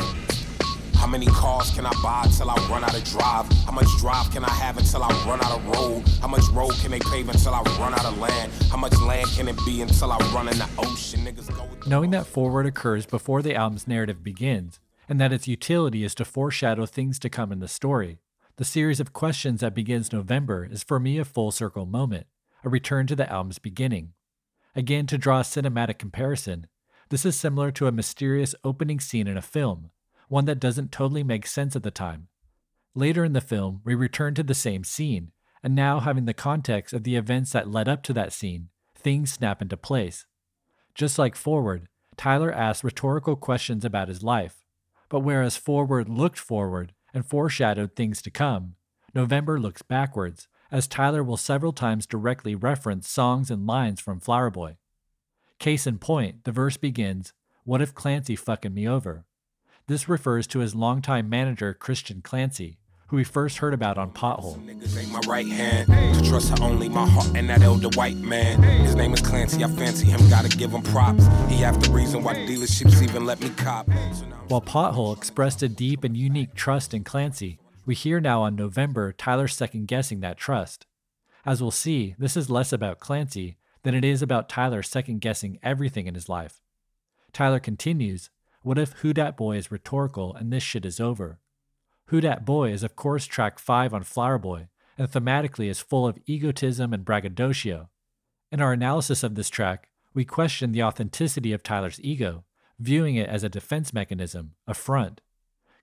How 1.07 1.13
many 1.13 1.27
cars 1.27 1.71
can 1.71 1.87
I 1.87 1.93
buy 2.03 2.27
till 2.37 2.51
I 2.51 2.57
run 2.69 2.83
out 2.83 2.93
of 2.93 3.05
drive? 3.05 3.47
How 3.65 3.71
much 3.71 3.87
drive 3.99 4.29
can 4.33 4.45
I 4.45 4.51
have 4.51 4.77
until 4.77 5.05
I 5.05 5.09
run 5.25 5.39
out 5.41 5.53
of 5.53 5.65
road? 5.69 6.03
How 6.21 6.27
much 6.27 6.43
road 6.49 6.73
can 6.83 6.91
they 6.91 6.99
pave 6.99 7.29
until 7.29 7.55
I 7.55 7.63
run 7.79 7.95
out 7.95 8.05
of 8.05 8.19
land? 8.19 8.51
How 8.73 8.77
much 8.77 8.93
land 9.01 9.29
can 9.37 9.47
it 9.47 9.57
be 9.65 9.83
until 9.83 10.11
I 10.11 10.19
run 10.35 10.49
in 10.49 10.59
the 10.59 10.69
ocean? 10.79 11.21
Niggas 11.21 11.55
go 11.55 11.65
Knowing 11.89 12.11
that 12.11 12.27
Forward 12.27 12.67
occurs 12.67 13.07
before 13.07 13.41
the 13.41 13.55
album's 13.55 13.87
narrative 13.87 14.25
begins, 14.25 14.81
and 15.09 15.21
that 15.21 15.33
its 15.33 15.47
utility 15.47 16.03
is 16.03 16.13
to 16.17 16.25
foreshadow 16.25 16.87
things 16.87 17.21
to 17.21 17.31
come 17.31 17.53
in 17.53 17.61
the 17.61 17.69
story, 17.69 18.19
the 18.57 18.65
series 18.65 18.99
of 18.99 19.13
questions 19.13 19.61
that 19.61 19.77
begins 19.77 20.13
November 20.13 20.65
is 20.69 20.83
for 20.83 20.99
me 20.99 21.19
a 21.19 21.25
full 21.25 21.53
circle 21.53 21.87
moment, 21.87 22.27
a 22.65 22.69
return 22.69 23.07
to 23.07 23.15
the 23.15 23.31
album's 23.33 23.61
beginning. 23.61 24.13
Again, 24.75 25.07
to 25.07 25.19
draw 25.19 25.39
a 25.39 25.45
cinematic 25.45 25.99
comparison, 25.99 26.67
this 27.11 27.25
is 27.25 27.39
similar 27.39 27.71
to 27.71 27.87
a 27.87 27.93
mysterious 27.93 28.57
opening 28.65 28.99
scene 28.99 29.29
in 29.29 29.37
a 29.37 29.43
film, 29.43 29.91
one 30.29 30.45
that 30.47 30.61
doesn't 30.61 30.93
totally 30.93 31.23
make 31.23 31.47
sense 31.47 31.77
at 31.77 31.83
the 31.83 31.91
time. 31.91 32.29
Later 32.95 33.25
in 33.25 33.33
the 33.33 33.41
film, 33.41 33.81
we 33.85 33.95
return 33.95 34.35
to 34.35 34.43
the 34.43 34.55
same 34.55 34.85
scene, 34.85 35.33
and 35.63 35.75
now 35.75 36.01
having 36.01 36.25
the 36.25 36.35
context 36.35 36.95
of 36.95 37.05
the 37.05 37.17
events 37.17 37.53
that 37.53 37.71
led 37.71 37.89
up 37.89 38.03
to 38.05 38.13
that 38.15 38.33
scene, 38.33 38.69
things 38.95 39.33
snap 39.33 39.61
into 39.61 39.77
place. 39.77 40.27
Just 40.95 41.19
like 41.19 41.37
Forward, 41.37 41.89
Tyler 42.17 42.53
asks 42.53 42.83
rhetorical 42.83 43.37
questions 43.37 43.85
about 43.85 44.09
his 44.09 44.23
life. 44.23 44.65
But 45.09 45.21
whereas 45.21 45.57
Forward 45.57 46.09
looked 46.09 46.39
forward 46.39 46.93
and 47.13 47.25
foreshadowed 47.25 47.95
things 47.95 48.21
to 48.23 48.31
come, 48.31 48.77
November 49.15 49.59
looks 49.59 49.81
backwards, 49.81 50.49
as 50.71 50.87
Tyler 50.87 51.23
will 51.25 51.37
several 51.37 51.73
times 51.73 52.07
directly 52.07 52.55
reference 52.55 53.09
songs 53.09 53.51
and 53.51 53.67
lines 53.67 54.01
from 54.01 54.21
Flower 54.21 54.51
Boy. 54.51 54.77
Case 55.59 55.87
in 55.87 55.99
point, 55.99 56.45
the 56.45 56.53
verse 56.53 56.77
begins, 56.77 57.33
What 57.65 57.81
if 57.81 57.95
Clancy 57.95 58.37
fucking 58.37 58.75
me 58.75 58.87
over? 58.87 59.25
This 59.89 60.09
refers 60.09 60.49
to 60.49 60.59
his 60.59 60.75
longtime 60.75 61.31
manager, 61.31 61.73
Christian 61.73 62.21
Clancy, 62.21 62.81
who 63.07 63.15
we 63.15 63.23
first 63.23 63.59
heard 63.59 63.73
about 63.73 63.97
on 63.97 64.11
Pothole. 64.11 64.59
Niggas 64.67 64.99
ain't 64.99 65.13
my 65.13 65.21
right 65.29 65.47
hand. 65.47 65.87
To 65.87 66.29
trust 66.29 66.59
her 66.59 66.65
only 66.65 66.89
my 66.89 67.07
heart 67.07 67.31
and 67.37 67.49
that 67.49 67.63
elder 67.63 67.91
white 67.91 68.17
man. 68.17 68.61
His 68.65 68.97
name 68.97 69.15
is 69.15 69.21
Clancy. 69.21 69.63
I 69.63 69.69
fancy 69.69 70.07
him. 70.07 70.19
Gotta 70.29 70.49
give 70.49 70.73
him 70.73 70.83
props. 70.83 71.27
He 71.49 71.59
half 71.59 71.79
the 71.79 71.93
reason 71.93 72.25
why 72.25 72.35
dealerships 72.35 73.01
even 73.01 73.27
let 73.27 73.41
me 73.41 73.49
cop. 73.51 73.89
While 74.49 74.61
Pothole 74.61 75.17
expressed 75.17 75.63
a 75.63 75.69
deep 75.69 76.03
and 76.03 76.17
unique 76.17 76.57
trust 76.57 76.93
in 76.93 77.05
Clancy, 77.05 77.61
we 77.85 77.95
hear 77.95 78.19
now 78.19 78.43
on 78.43 78.57
November 78.57 79.13
Tyler 79.13 79.47
second 79.47 79.87
guessing 79.87 80.19
that 80.19 80.37
trust. 80.37 80.85
As 81.45 81.63
we'll 81.63 81.71
see, 81.71 82.17
this 82.19 82.37
is 82.37 82.51
less 82.51 82.73
about 82.73 82.99
Clancy 82.99 83.57
than 83.85 83.95
it 83.95 84.05
is 84.05 84.21
about 84.21 84.49
Tyler 84.49 84.83
second 84.83 85.21
guessing 85.21 85.61
everything 85.63 86.09
in 86.09 86.15
his 86.15 86.29
life. 86.29 86.61
Tyler 87.33 87.61
continues, 87.61 88.31
What 88.67 88.79
if 88.79 88.95
Who 88.95 89.13
Dat 89.13 89.37
Boy 89.37 89.59
is 89.59 89.71
rhetorical 89.71 90.35
and 90.35 90.53
this 90.53 90.65
shit 90.65 90.85
is 90.85 90.99
over? 90.99 91.39
Who 92.07 92.21
Dat 92.21 92.45
Boy 92.45 92.73
is, 92.73 92.83
of 92.83 92.97
course, 92.97 93.25
track 93.25 93.61
5 93.61 93.95
on 93.95 94.03
Flower 94.03 94.39
Boy, 94.39 94.67
and 94.99 95.09
thematically 95.09 95.69
is 95.69 95.79
full 95.79 96.05
of 96.05 96.19
egotism 96.27 96.93
and 96.93 97.05
braggadocio. 97.05 97.91
In 98.51 98.61
our 98.61 98.73
analysis 98.73 99.23
of 99.23 99.37
this 99.37 99.51
track, 99.51 99.91
we 100.15 100.25
question 100.25 100.73
the 100.73 100.83
authenticity 100.83 101.53
of 101.53 101.63
Tyler's 101.63 102.01
ego, 102.01 102.43
viewing 102.81 103.15
it 103.15 103.29
as 103.29 103.45
a 103.45 103.49
defense 103.49 103.93
mechanism, 103.93 104.57
a 104.67 104.75
front. 104.75 105.21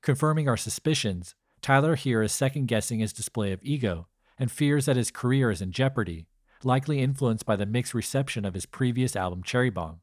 Confirming 0.01 0.49
our 0.49 0.57
suspicions, 0.57 1.35
Tyler 1.61 1.95
here 1.95 2.21
is 2.21 2.33
second 2.33 2.65
guessing 2.65 2.99
his 2.99 3.13
display 3.13 3.53
of 3.53 3.63
ego 3.63 4.09
and 4.37 4.51
fears 4.51 4.87
that 4.87 4.97
his 4.97 5.09
career 5.09 5.49
is 5.49 5.61
in 5.61 5.71
jeopardy, 5.71 6.27
likely 6.65 6.99
influenced 6.99 7.45
by 7.45 7.55
the 7.55 7.65
mixed 7.65 7.93
reception 7.93 8.43
of 8.43 8.53
his 8.53 8.65
previous 8.65 9.15
album 9.15 9.41
Cherry 9.41 9.69
Bomb. 9.69 10.01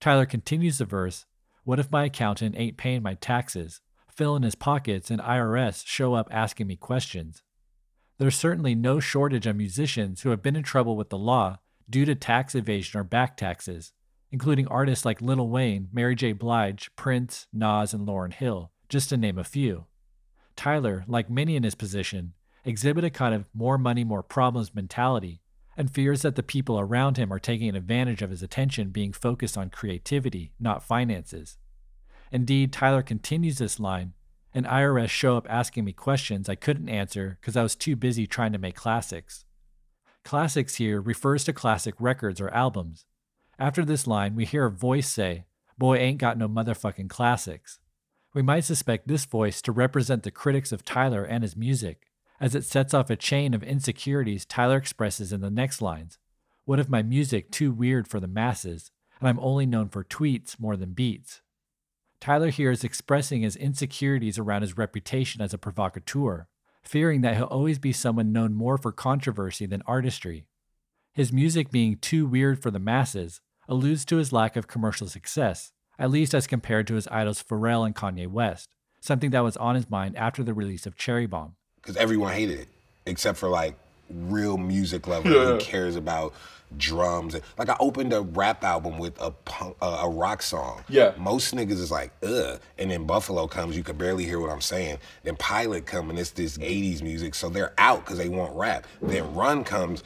Tyler 0.00 0.26
continues 0.26 0.78
the 0.78 0.84
verse 0.84 1.26
What 1.64 1.78
if 1.78 1.90
my 1.90 2.04
accountant 2.04 2.56
ain't 2.58 2.76
paying 2.76 3.02
my 3.02 3.14
taxes? 3.14 3.80
Fill 4.10 4.36
in 4.36 4.42
his 4.42 4.54
pockets 4.54 5.10
and 5.10 5.18
IRS 5.18 5.86
show 5.86 6.12
up 6.12 6.28
asking 6.30 6.66
me 6.66 6.76
questions. 6.76 7.42
There's 8.18 8.36
certainly 8.36 8.74
no 8.74 9.00
shortage 9.00 9.46
of 9.46 9.56
musicians 9.56 10.20
who 10.20 10.28
have 10.28 10.42
been 10.42 10.56
in 10.56 10.62
trouble 10.62 10.94
with 10.94 11.08
the 11.08 11.16
law 11.16 11.58
due 11.88 12.04
to 12.04 12.14
tax 12.14 12.54
evasion 12.54 13.00
or 13.00 13.02
back 13.02 13.38
taxes, 13.38 13.92
including 14.30 14.68
artists 14.68 15.06
like 15.06 15.22
Lil 15.22 15.48
Wayne, 15.48 15.88
Mary 15.90 16.14
J. 16.14 16.32
Blige, 16.32 16.94
Prince, 16.96 17.46
Nas, 17.50 17.94
and 17.94 18.06
Lauryn 18.06 18.34
Hill, 18.34 18.70
just 18.90 19.08
to 19.08 19.16
name 19.16 19.38
a 19.38 19.44
few. 19.44 19.86
Tyler, 20.56 21.04
like 21.08 21.30
many 21.30 21.56
in 21.56 21.62
his 21.62 21.74
position, 21.74 22.34
exhibit 22.66 23.04
a 23.04 23.10
kind 23.10 23.34
of 23.34 23.46
more 23.54 23.78
money, 23.78 24.04
more 24.04 24.22
problems 24.22 24.74
mentality 24.74 25.40
and 25.76 25.90
fears 25.90 26.22
that 26.22 26.36
the 26.36 26.42
people 26.42 26.78
around 26.78 27.16
him 27.16 27.32
are 27.32 27.38
taking 27.38 27.74
advantage 27.74 28.22
of 28.22 28.30
his 28.30 28.42
attention 28.42 28.90
being 28.90 29.12
focused 29.12 29.56
on 29.56 29.70
creativity, 29.70 30.52
not 30.60 30.82
finances. 30.82 31.58
Indeed, 32.30 32.72
Tyler 32.72 33.02
continues 33.02 33.58
this 33.58 33.78
line 33.78 34.12
An 34.52 34.64
IRS 34.64 35.08
show 35.08 35.36
up 35.36 35.46
asking 35.50 35.84
me 35.84 35.92
questions 35.92 36.48
I 36.48 36.54
couldn't 36.54 36.88
answer 36.88 37.38
because 37.40 37.56
I 37.56 37.62
was 37.62 37.76
too 37.76 37.96
busy 37.96 38.26
trying 38.26 38.52
to 38.52 38.58
make 38.58 38.76
classics. 38.76 39.44
Classics 40.24 40.76
here 40.76 41.00
refers 41.00 41.44
to 41.44 41.52
classic 41.52 41.94
records 41.98 42.40
or 42.40 42.48
albums. 42.50 43.04
After 43.58 43.84
this 43.84 44.06
line, 44.06 44.34
we 44.34 44.44
hear 44.44 44.66
a 44.66 44.70
voice 44.70 45.08
say, 45.08 45.44
Boy 45.76 45.96
ain't 45.98 46.18
got 46.18 46.38
no 46.38 46.48
motherfucking 46.48 47.10
classics. 47.10 47.78
We 48.32 48.42
might 48.42 48.64
suspect 48.64 49.06
this 49.06 49.24
voice 49.24 49.60
to 49.62 49.72
represent 49.72 50.22
the 50.22 50.30
critics 50.30 50.72
of 50.72 50.84
Tyler 50.84 51.24
and 51.24 51.42
his 51.42 51.56
music, 51.56 52.06
as 52.40 52.54
it 52.54 52.64
sets 52.64 52.94
off 52.94 53.10
a 53.10 53.16
chain 53.16 53.54
of 53.54 53.62
insecurities 53.62 54.44
Tyler 54.44 54.76
expresses 54.76 55.32
in 55.32 55.40
the 55.40 55.50
next 55.50 55.80
lines. 55.80 56.18
What 56.64 56.80
if 56.80 56.88
my 56.88 57.02
music 57.02 57.50
too 57.50 57.72
weird 57.72 58.08
for 58.08 58.20
the 58.20 58.26
masses, 58.26 58.90
and 59.20 59.28
I'm 59.28 59.40
only 59.40 59.66
known 59.66 59.88
for 59.88 60.02
tweets 60.02 60.58
more 60.58 60.76
than 60.76 60.92
beats? 60.92 61.42
Tyler 62.20 62.48
here 62.48 62.70
is 62.70 62.84
expressing 62.84 63.42
his 63.42 63.56
insecurities 63.56 64.38
around 64.38 64.62
his 64.62 64.78
reputation 64.78 65.42
as 65.42 65.52
a 65.52 65.58
provocateur, 65.58 66.46
fearing 66.82 67.20
that 67.20 67.36
he'll 67.36 67.44
always 67.44 67.78
be 67.78 67.92
someone 67.92 68.32
known 68.32 68.54
more 68.54 68.78
for 68.78 68.92
controversy 68.92 69.66
than 69.66 69.82
artistry. 69.86 70.46
His 71.12 71.32
music 71.32 71.70
being 71.70 71.96
too 71.98 72.26
weird 72.26 72.62
for 72.62 72.70
the 72.70 72.78
masses 72.78 73.40
alludes 73.68 74.04
to 74.06 74.16
his 74.16 74.32
lack 74.32 74.56
of 74.56 74.66
commercial 74.66 75.06
success, 75.06 75.72
at 75.98 76.10
least 76.10 76.34
as 76.34 76.46
compared 76.46 76.86
to 76.86 76.94
his 76.94 77.08
idols 77.08 77.42
Pharrell 77.42 77.86
and 77.86 77.94
Kanye 77.94 78.26
West, 78.26 78.74
something 79.00 79.30
that 79.30 79.44
was 79.44 79.56
on 79.58 79.74
his 79.74 79.90
mind 79.90 80.16
after 80.16 80.42
the 80.42 80.54
release 80.54 80.86
of 80.86 80.96
Cherry 80.96 81.26
Bomb. 81.26 81.56
Because 81.84 81.96
everyone 81.98 82.32
hated 82.32 82.60
it, 82.60 82.68
except 83.06 83.36
for 83.38 83.48
like 83.48 83.74
real 84.10 84.56
music 84.56 85.06
lover 85.06 85.28
Yeah. 85.30 85.44
who 85.44 85.58
cares 85.58 85.96
about 85.96 86.32
drums. 86.76 87.36
Like 87.58 87.68
I 87.68 87.76
opened 87.78 88.12
a 88.12 88.22
rap 88.22 88.64
album 88.64 88.98
with 88.98 89.20
a 89.20 89.30
punk, 89.30 89.76
uh, 89.80 90.00
a 90.02 90.08
rock 90.08 90.42
song. 90.42 90.82
Yeah. 90.88 91.12
Most 91.16 91.54
niggas 91.54 91.72
is 91.72 91.90
like, 91.90 92.10
ugh. 92.22 92.58
And 92.78 92.90
then 92.90 93.04
Buffalo 93.04 93.46
comes, 93.46 93.76
you 93.76 93.82
could 93.84 93.98
barely 93.98 94.24
hear 94.24 94.40
what 94.40 94.50
I'm 94.50 94.60
saying. 94.60 94.98
Then 95.22 95.36
Pilot 95.36 95.86
come 95.86 96.10
and 96.10 96.18
it's 96.18 96.30
this 96.30 96.58
80s 96.58 97.02
music, 97.02 97.34
so 97.34 97.48
they're 97.48 97.72
out 97.78 98.04
because 98.04 98.18
they 98.18 98.28
want 98.28 98.54
rap. 98.56 98.86
Then 99.02 99.34
Run 99.34 99.62
comes, 99.62 100.02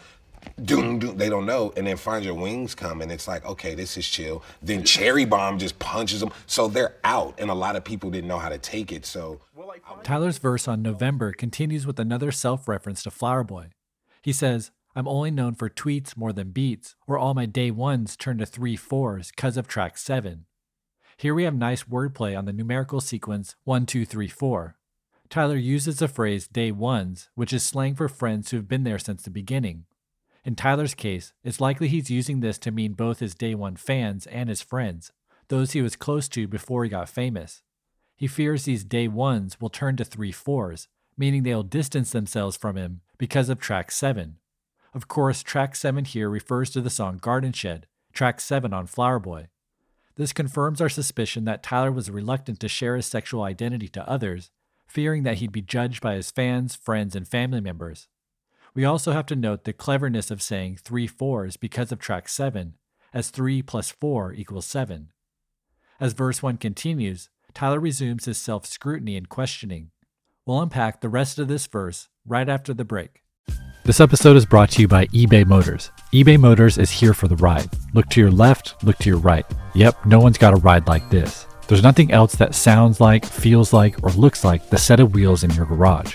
doom, 0.65 0.99
doom, 0.99 1.17
they 1.17 1.29
don't 1.29 1.47
know. 1.47 1.73
And 1.77 1.87
then 1.87 1.97
Find 1.97 2.25
Your 2.25 2.35
Wings 2.35 2.75
come 2.75 3.01
and 3.01 3.11
it's 3.11 3.29
like, 3.29 3.45
okay, 3.45 3.75
this 3.75 3.97
is 3.97 4.09
chill. 4.09 4.43
Then 4.63 4.85
Cherry 4.85 5.25
Bomb 5.25 5.59
just 5.59 5.79
punches 5.79 6.21
them. 6.21 6.31
So 6.47 6.69
they're 6.69 6.97
out. 7.05 7.35
And 7.39 7.51
a 7.51 7.55
lot 7.55 7.77
of 7.77 7.85
people 7.85 8.11
didn't 8.11 8.29
know 8.29 8.39
how 8.39 8.49
to 8.49 8.59
take 8.59 8.93
it. 8.93 9.07
So 9.07 9.41
Tyler's 10.03 10.39
verse 10.39 10.69
on 10.69 10.83
November 10.83 11.33
continues 11.33 11.87
with 11.87 11.99
another 11.99 12.33
self 12.33 12.69
reference 12.69 13.03
to 13.03 13.11
Flower 13.11 13.45
Boy. 13.45 13.69
He 14.23 14.33
says, 14.33 14.71
I'm 14.95 15.09
only 15.09 15.31
known 15.31 15.55
for 15.55 15.71
tweets 15.71 16.17
more 16.17 16.33
than 16.33 16.51
beats, 16.51 16.97
or 17.07 17.19
all 17.19 17.35
my 17.35 17.47
day 17.47 17.71
ones 17.71 18.17
turn 18.17 18.39
to 18.39 18.47
three 18.47 18.77
fours 18.77 19.31
because 19.31 19.57
of 19.57 19.69
track 19.69 19.97
seven. 19.97 20.47
Here 21.17 21.35
we 21.35 21.45
have 21.45 21.55
nice 21.55 21.85
wordplay 21.85 22.39
on 22.39 22.45
the 22.45 22.53
numerical 22.53 23.01
sequence 23.01 23.57
1, 23.65 23.87
2, 23.87 24.05
3, 24.05 24.29
4. 24.29 24.77
Tyler 25.29 25.57
uses 25.57 25.99
the 25.99 26.09
phrase 26.09 26.47
day 26.49 26.71
ones, 26.71 27.29
which 27.35 27.53
is 27.53 27.65
slang 27.65 27.95
for 27.95 28.09
friends 28.09 28.51
who 28.51 28.57
have 28.57 28.69
been 28.69 28.85
there 28.85 28.99
since 28.99 29.23
the 29.23 29.31
beginning. 29.31 29.85
In 30.45 30.55
Tyler's 30.55 30.95
case, 30.95 31.33
it's 31.43 31.61
likely 31.61 31.89
he's 31.89 32.11
using 32.11 32.41
this 32.41 32.59
to 32.59 32.71
mean 32.71 32.93
both 32.93 33.19
his 33.19 33.35
day 33.35 33.55
one 33.55 33.77
fans 33.77 34.27
and 34.27 34.49
his 34.49 34.63
friends, 34.63 35.13
those 35.49 35.73
he 35.73 35.83
was 35.83 35.97
close 35.97 36.29
to 36.29 36.47
before 36.47 36.85
he 36.85 36.91
got 36.91 37.09
famous. 37.09 37.63
He 38.17 38.27
fears 38.27 38.65
these 38.65 38.85
day 38.85 39.09
ones 39.09 39.61
will 39.61 39.71
turn 39.71 39.97
to 39.97 40.05
three 40.05 40.33
fours, 40.33 40.89
meaning 41.17 41.43
they'll 41.43 41.63
distance 41.63 42.11
themselves 42.11 42.57
from 42.57 42.77
him 42.77 43.01
because 43.19 43.49
of 43.49 43.59
track 43.61 43.91
7. 43.91 44.37
Of 44.95 45.09
course, 45.09 45.43
track 45.43 45.77
7 45.77 46.05
here 46.05 46.31
refers 46.31 46.71
to 46.71 46.81
the 46.81 46.91
song 46.91 47.19
Garden 47.19 47.53
Shed, 47.53 47.87
track 48.13 48.41
7 48.41 48.73
on 48.73 48.87
Flower 48.87 49.19
Boy. 49.19 49.49
This 50.17 50.33
confirms 50.33 50.81
our 50.81 50.89
suspicion 50.89 51.45
that 51.45 51.63
Tyler 51.63 51.93
was 51.93 52.11
reluctant 52.11 52.59
to 52.61 52.69
share 52.69 52.97
his 52.97 53.07
sexual 53.07 53.43
identity 53.43 53.89
to 53.89 54.09
others, 54.09 54.51
fearing 54.87 55.23
that 55.23 55.37
he'd 55.37 55.53
be 55.53 55.63
judged 55.63 56.01
by 56.01 56.15
his 56.15 56.31
fans, 56.31 56.75
friends, 56.75 57.15
and 57.15 57.29
family 57.29 57.61
members. 57.61 58.09
We 58.79 58.85
also 58.85 59.11
have 59.11 59.27
to 59.27 59.35
note 59.35 59.65
the 59.65 59.73
cleverness 59.73 60.31
of 60.31 60.41
saying 60.41 60.77
three 60.77 61.09
fours 61.09 61.57
because 61.57 61.91
of 61.91 61.99
track 61.99 62.29
7, 62.29 62.75
as 63.13 63.31
3 63.31 63.61
plus 63.63 63.91
4 63.91 64.35
equals 64.35 64.67
7. 64.67 65.09
As 65.99 66.13
verse 66.13 66.45
1 66.45 66.59
continues, 66.59 67.29
Tyler 67.53 67.81
resumes 67.81 68.27
his 68.27 68.39
self 68.39 68.67
scrutiny 68.67 69.17
and 69.17 69.29
questioning. 69.29 69.91
We'll 70.47 70.63
unpack 70.63 71.01
the 71.01 71.09
rest 71.09 71.41
of 71.41 71.49
this 71.49 71.67
verse 71.67 72.09
right 72.25 72.49
after 72.49 72.73
the 72.73 72.85
break. 72.85 73.25
This 73.83 73.99
episode 73.99 74.37
is 74.37 74.47
brought 74.47 74.71
to 74.71 74.83
you 74.83 74.87
by 74.87 75.07
eBay 75.07 75.45
Motors. 75.45 75.91
eBay 76.13 76.39
Motors 76.39 76.79
is 76.79 76.93
here 76.93 77.15
for 77.15 77.27
the 77.27 77.35
ride. 77.35 77.71
Look 77.95 78.09
to 78.11 78.21
your 78.21 78.31
left, 78.31 78.85
look 78.85 78.99
to 78.99 79.09
your 79.09 79.19
right. 79.19 79.45
Yep, 79.75 80.07
no 80.07 80.21
one's 80.21 80.39
got 80.39 80.55
a 80.55 80.59
ride 80.59 80.87
like 80.87 81.11
this. 81.11 81.49
There's 81.67 81.83
nothing 81.83 82.13
else 82.13 82.37
that 82.37 82.55
sounds 82.55 83.01
like, 83.01 83.27
feels 83.27 83.73
like, 83.73 84.05
or 84.05 84.11
looks 84.11 84.45
like 84.45 84.71
the 84.71 84.79
set 84.79 85.01
of 85.01 85.15
wheels 85.15 85.43
in 85.43 85.51
your 85.51 85.67
garage. 85.67 86.15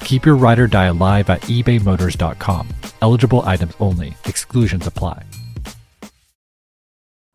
Keep 0.00 0.26
your 0.26 0.36
ride 0.36 0.58
or 0.58 0.66
die 0.66 0.86
alive 0.86 1.30
at 1.30 1.42
ebaymotors.com. 1.42 2.68
Eligible 3.00 3.42
items 3.44 3.74
only, 3.78 4.14
exclusions 4.24 4.86
apply. 4.86 5.22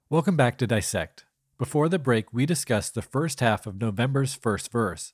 Welcome 0.10 0.36
back 0.36 0.58
to 0.58 0.68
Dissect. 0.68 1.26
Before 1.58 1.88
the 1.90 1.98
break, 1.98 2.34
we 2.34 2.46
discussed 2.46 2.94
the 2.94 3.02
first 3.02 3.40
half 3.40 3.66
of 3.66 3.80
November's 3.80 4.34
first 4.34 4.72
verse. 4.72 5.14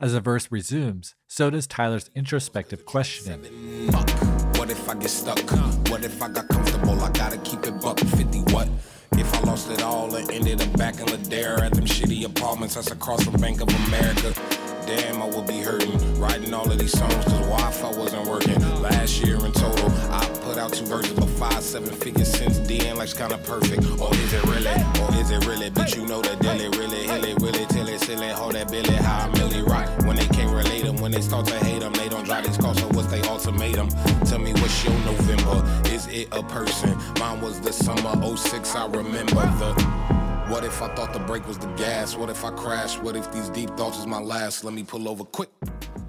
As 0.00 0.12
the 0.12 0.20
verse 0.20 0.50
resumes, 0.50 1.14
so 1.26 1.50
does 1.50 1.66
Tyler's 1.66 2.10
introspective 2.14 2.84
questioning. 2.84 3.90
Fuck. 3.90 4.10
What 4.58 4.70
if 4.70 4.88
I 4.88 4.94
get 4.94 5.08
stuck? 5.10 5.38
What 5.88 6.04
if 6.04 6.20
I 6.20 6.28
got 6.28 6.48
comfortable? 6.48 7.00
I 7.00 7.10
gotta 7.12 7.38
keep 7.38 7.64
it 7.64 7.80
buck 7.80 7.98
50 8.00 8.40
what? 8.52 8.68
If 9.12 9.32
I 9.34 9.40
lost 9.40 9.70
it 9.70 9.82
all 9.82 10.14
and 10.14 10.30
ended 10.30 10.60
up 10.60 10.76
back 10.76 10.98
in 10.98 11.06
Ladera 11.06 11.62
at 11.62 11.72
them 11.72 11.84
shitty 11.84 12.24
apartments 12.26 12.74
that's 12.74 12.90
across 12.90 13.22
from 13.24 13.40
Bank 13.40 13.60
of 13.60 13.68
America. 13.86 14.34
Damn, 14.86 15.22
I 15.22 15.26
would 15.26 15.46
be 15.46 15.60
hurting. 15.60 16.20
Writing 16.20 16.52
all 16.52 16.70
of 16.70 16.78
these 16.78 16.92
songs 16.92 17.14
cause 17.24 17.40
Wi-Fi 17.40 17.90
wasn't 17.96 18.26
working. 18.26 18.60
Last 18.82 19.22
year 19.24 19.36
in 19.36 19.52
total, 19.52 19.90
I 20.10 20.28
put 20.42 20.58
out 20.58 20.74
two 20.74 20.84
verses, 20.84 21.12
but 21.14 21.28
five, 21.30 21.62
seven 21.62 21.94
figures 21.94 22.30
since 22.30 22.58
then, 22.58 22.96
like's 22.96 23.14
kinda 23.14 23.38
perfect. 23.38 23.82
Or 23.98 24.12
is 24.14 24.32
it 24.32 24.44
really? 24.44 24.76
Or 25.00 25.14
is 25.20 25.30
it 25.30 25.46
really? 25.46 25.70
But 25.70 25.96
you 25.96 26.06
know 26.06 26.20
that 26.20 26.38
dilly, 26.40 26.68
really, 26.68 27.04
hilly, 27.06 27.34
willy, 27.34 27.64
tilly, 27.66 27.96
silly, 27.96 28.28
hold 28.28 28.54
that 28.54 28.70
billy, 28.70 28.94
how 28.94 29.26
I 29.26 29.38
milly 29.38 29.62
rock. 29.62 29.88
When 30.04 30.16
they 30.16 30.26
can't 30.26 30.54
relate 30.54 30.84
them, 30.84 30.96
when 30.96 31.12
they 31.12 31.22
start 31.22 31.46
to 31.46 31.58
hate 31.64 31.80
them, 31.80 31.94
they 31.94 32.10
don't 32.10 32.24
drive 32.24 32.44
these 32.44 32.58
cars, 32.58 32.78
so 32.78 32.86
what's 32.88 33.08
they 33.08 33.22
ultimatum? 33.22 33.88
Tell 34.26 34.38
me 34.38 34.52
what's 34.52 34.84
your 34.84 34.94
November? 35.06 35.64
Is 35.94 36.06
it 36.08 36.28
a 36.32 36.42
person? 36.42 36.96
Mine 37.18 37.40
was 37.40 37.58
the 37.60 37.72
summer 37.72 38.36
06, 38.36 38.74
I 38.74 38.86
remember 38.86 39.46
the. 39.58 40.23
What 40.48 40.62
if 40.62 40.82
I 40.82 40.94
thought 40.94 41.14
the 41.14 41.20
brake 41.20 41.48
was 41.48 41.56
the 41.56 41.68
gas? 41.68 42.18
What 42.18 42.28
if 42.28 42.44
I 42.44 42.50
crashed? 42.50 43.02
What 43.02 43.16
if 43.16 43.32
these 43.32 43.48
deep 43.48 43.70
thoughts 43.78 43.96
was 43.96 44.06
my 44.06 44.20
last? 44.20 44.62
Let 44.62 44.74
me 44.74 44.84
pull 44.84 45.08
over 45.08 45.24
quick. 45.24 45.48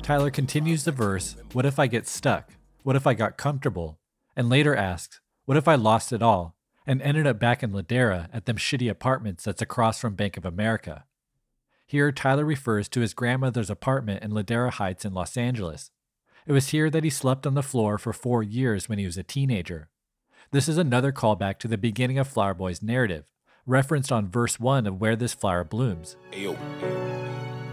Tyler 0.02 0.30
continues 0.30 0.84
the 0.84 0.92
verse, 0.92 1.38
What 1.54 1.66
if 1.66 1.80
I 1.80 1.88
get 1.88 2.06
stuck? 2.06 2.52
What 2.84 2.98
if 2.98 3.08
I 3.08 3.14
got 3.14 3.38
comfortable? 3.38 3.98
And 4.36 4.50
later 4.50 4.76
asks, 4.76 5.22
What 5.46 5.56
if 5.56 5.70
I 5.70 5.76
lost 5.76 6.12
it 6.12 6.22
all 6.22 6.58
and 6.86 7.02
ended 7.02 7.26
up 7.26 7.40
back 7.40 7.64
in 7.64 7.72
Ladera 7.72 8.28
at 8.34 8.46
them 8.46 8.58
shitty 8.58 8.90
apartments 8.90 9.46
that's 9.46 9.62
across 9.62 10.02
from 10.02 10.16
Bank 10.16 10.36
of 10.36 10.44
America? 10.44 11.06
Here, 11.88 12.12
Tyler 12.12 12.44
refers 12.44 12.90
to 12.90 13.00
his 13.00 13.14
grandmother's 13.14 13.70
apartment 13.70 14.22
in 14.22 14.32
Ladera 14.32 14.74
Heights 14.74 15.06
in 15.06 15.14
Los 15.14 15.38
Angeles. 15.38 15.92
It 16.46 16.52
was 16.52 16.68
here 16.68 16.90
that 16.90 17.06
he 17.06 17.10
slept 17.10 17.48
on 17.48 17.54
the 17.54 17.64
floor 17.64 17.98
for 17.98 18.12
four 18.12 18.44
years 18.44 18.90
when 18.90 19.00
he 19.00 19.06
was 19.06 19.18
a 19.18 19.24
teenager. 19.24 19.88
This 20.52 20.68
is 20.68 20.78
another 20.78 21.14
callback 21.14 21.58
to 21.60 21.70
the 21.70 21.78
beginning 21.78 22.20
of 22.20 22.28
Flower 22.28 22.54
Boy's 22.54 22.84
narrative, 22.84 23.24
referenced 23.66 24.12
on 24.12 24.30
verse 24.30 24.60
1 24.60 24.86
of 24.86 25.02
Where 25.02 25.16
This 25.16 25.34
Flower 25.34 25.64
Blooms. 25.64 26.18
Ayo. 26.32 26.58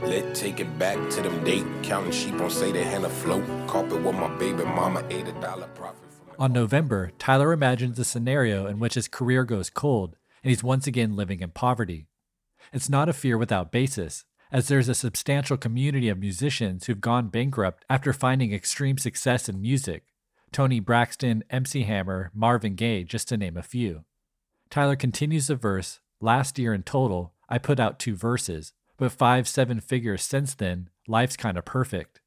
Let's 0.02 0.40
take 0.40 0.58
it 0.58 0.78
back 0.78 0.96
to 1.10 1.22
them 1.22 1.44
date. 1.44 1.64
Counting 1.82 2.12
sheep 2.12 2.40
on 2.40 2.50
say 2.50 2.72
they 2.72 2.82
hand 2.82 3.04
afloat. 3.04 3.44
Carpet 3.68 4.02
with 4.02 4.14
my 4.14 4.28
baby 4.36 4.64
mama, 4.64 5.04
ate 5.10 5.28
a 5.28 5.32
dollar 5.32 5.68
profit. 5.74 5.98
On 6.38 6.52
November, 6.52 7.12
Tyler 7.18 7.52
imagines 7.52 7.98
a 7.98 8.04
scenario 8.04 8.66
in 8.66 8.78
which 8.78 8.94
his 8.94 9.06
career 9.06 9.44
goes 9.44 9.70
cold 9.70 10.16
and 10.42 10.50
he's 10.50 10.64
once 10.64 10.86
again 10.86 11.14
living 11.14 11.40
in 11.40 11.50
poverty. 11.50 12.08
It's 12.72 12.88
not 12.88 13.08
a 13.08 13.12
fear 13.12 13.38
without 13.38 13.70
basis, 13.70 14.24
as 14.50 14.68
there's 14.68 14.88
a 14.88 14.94
substantial 14.94 15.56
community 15.56 16.08
of 16.08 16.18
musicians 16.18 16.86
who've 16.86 17.00
gone 17.00 17.28
bankrupt 17.28 17.84
after 17.88 18.12
finding 18.12 18.52
extreme 18.52 18.98
success 18.98 19.48
in 19.48 19.60
music. 19.60 20.04
Toni 20.50 20.80
Braxton, 20.80 21.44
MC 21.48 21.84
Hammer, 21.84 22.30
Marvin 22.34 22.74
Gaye, 22.74 23.04
just 23.04 23.28
to 23.28 23.36
name 23.36 23.56
a 23.56 23.62
few. 23.62 24.04
Tyler 24.72 24.96
continues 24.96 25.48
the 25.48 25.54
verse 25.54 26.00
Last 26.18 26.58
year 26.58 26.72
in 26.72 26.82
total, 26.82 27.34
I 27.46 27.58
put 27.58 27.78
out 27.78 27.98
two 27.98 28.16
verses, 28.16 28.72
but 28.96 29.12
five 29.12 29.46
seven 29.46 29.80
figures 29.80 30.22
since 30.22 30.54
then, 30.54 30.88
life's 31.06 31.36
kinda 31.36 31.60
perfect. 31.60 32.22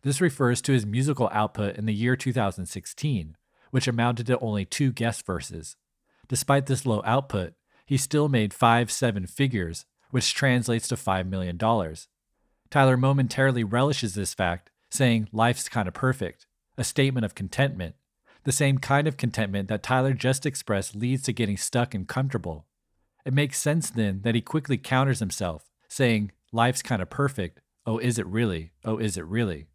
This 0.00 0.22
refers 0.22 0.62
to 0.62 0.72
his 0.72 0.86
musical 0.86 1.28
output 1.32 1.76
in 1.76 1.84
the 1.84 1.92
year 1.92 2.16
2016, 2.16 3.36
which 3.72 3.86
amounted 3.86 4.26
to 4.28 4.38
only 4.38 4.64
two 4.64 4.90
guest 4.90 5.26
verses. 5.26 5.76
Despite 6.28 6.64
this 6.64 6.86
low 6.86 7.02
output, 7.04 7.52
he 7.84 7.98
still 7.98 8.30
made 8.30 8.54
five 8.54 8.90
seven 8.90 9.26
figures, 9.26 9.84
which 10.10 10.32
translates 10.32 10.88
to 10.88 10.96
$5 10.96 11.28
million. 11.28 11.58
Tyler 12.70 12.96
momentarily 12.96 13.64
relishes 13.64 14.14
this 14.14 14.32
fact, 14.32 14.70
saying, 14.88 15.28
Life's 15.30 15.68
kinda 15.68 15.92
perfect, 15.92 16.46
a 16.78 16.84
statement 16.84 17.26
of 17.26 17.34
contentment, 17.34 17.96
the 18.46 18.52
same 18.52 18.78
kind 18.78 19.08
of 19.08 19.16
contentment 19.16 19.68
that 19.68 19.82
Tyler 19.82 20.12
just 20.12 20.46
expressed 20.46 20.94
leads 20.94 21.24
to 21.24 21.32
getting 21.32 21.56
stuck 21.56 21.94
and 21.94 22.06
comfortable. 22.06 22.64
It 23.24 23.34
makes 23.34 23.58
sense 23.58 23.90
then 23.90 24.20
that 24.22 24.36
he 24.36 24.40
quickly 24.40 24.78
counters 24.78 25.18
himself, 25.18 25.64
saying, 25.88 26.30
Life's 26.52 26.80
kind 26.80 27.02
of 27.02 27.10
perfect. 27.10 27.60
Oh, 27.84 27.98
is 27.98 28.20
it 28.20 28.26
really? 28.28 28.70
Oh, 28.84 28.98
is 28.98 29.16
it 29.16 29.26
really? 29.26 29.66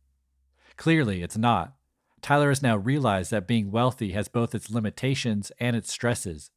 Clearly, 0.77 1.21
it's 1.21 1.38
not. 1.38 1.73
Tyler 2.21 2.47
has 2.47 2.62
now 2.62 2.77
realized 2.77 3.29
that 3.31 3.45
being 3.45 3.71
wealthy 3.71 4.13
has 4.13 4.29
both 4.29 4.55
its 4.55 4.71
limitations 4.71 5.51
and 5.60 5.75
its 5.75 5.91
stresses. 5.91 6.49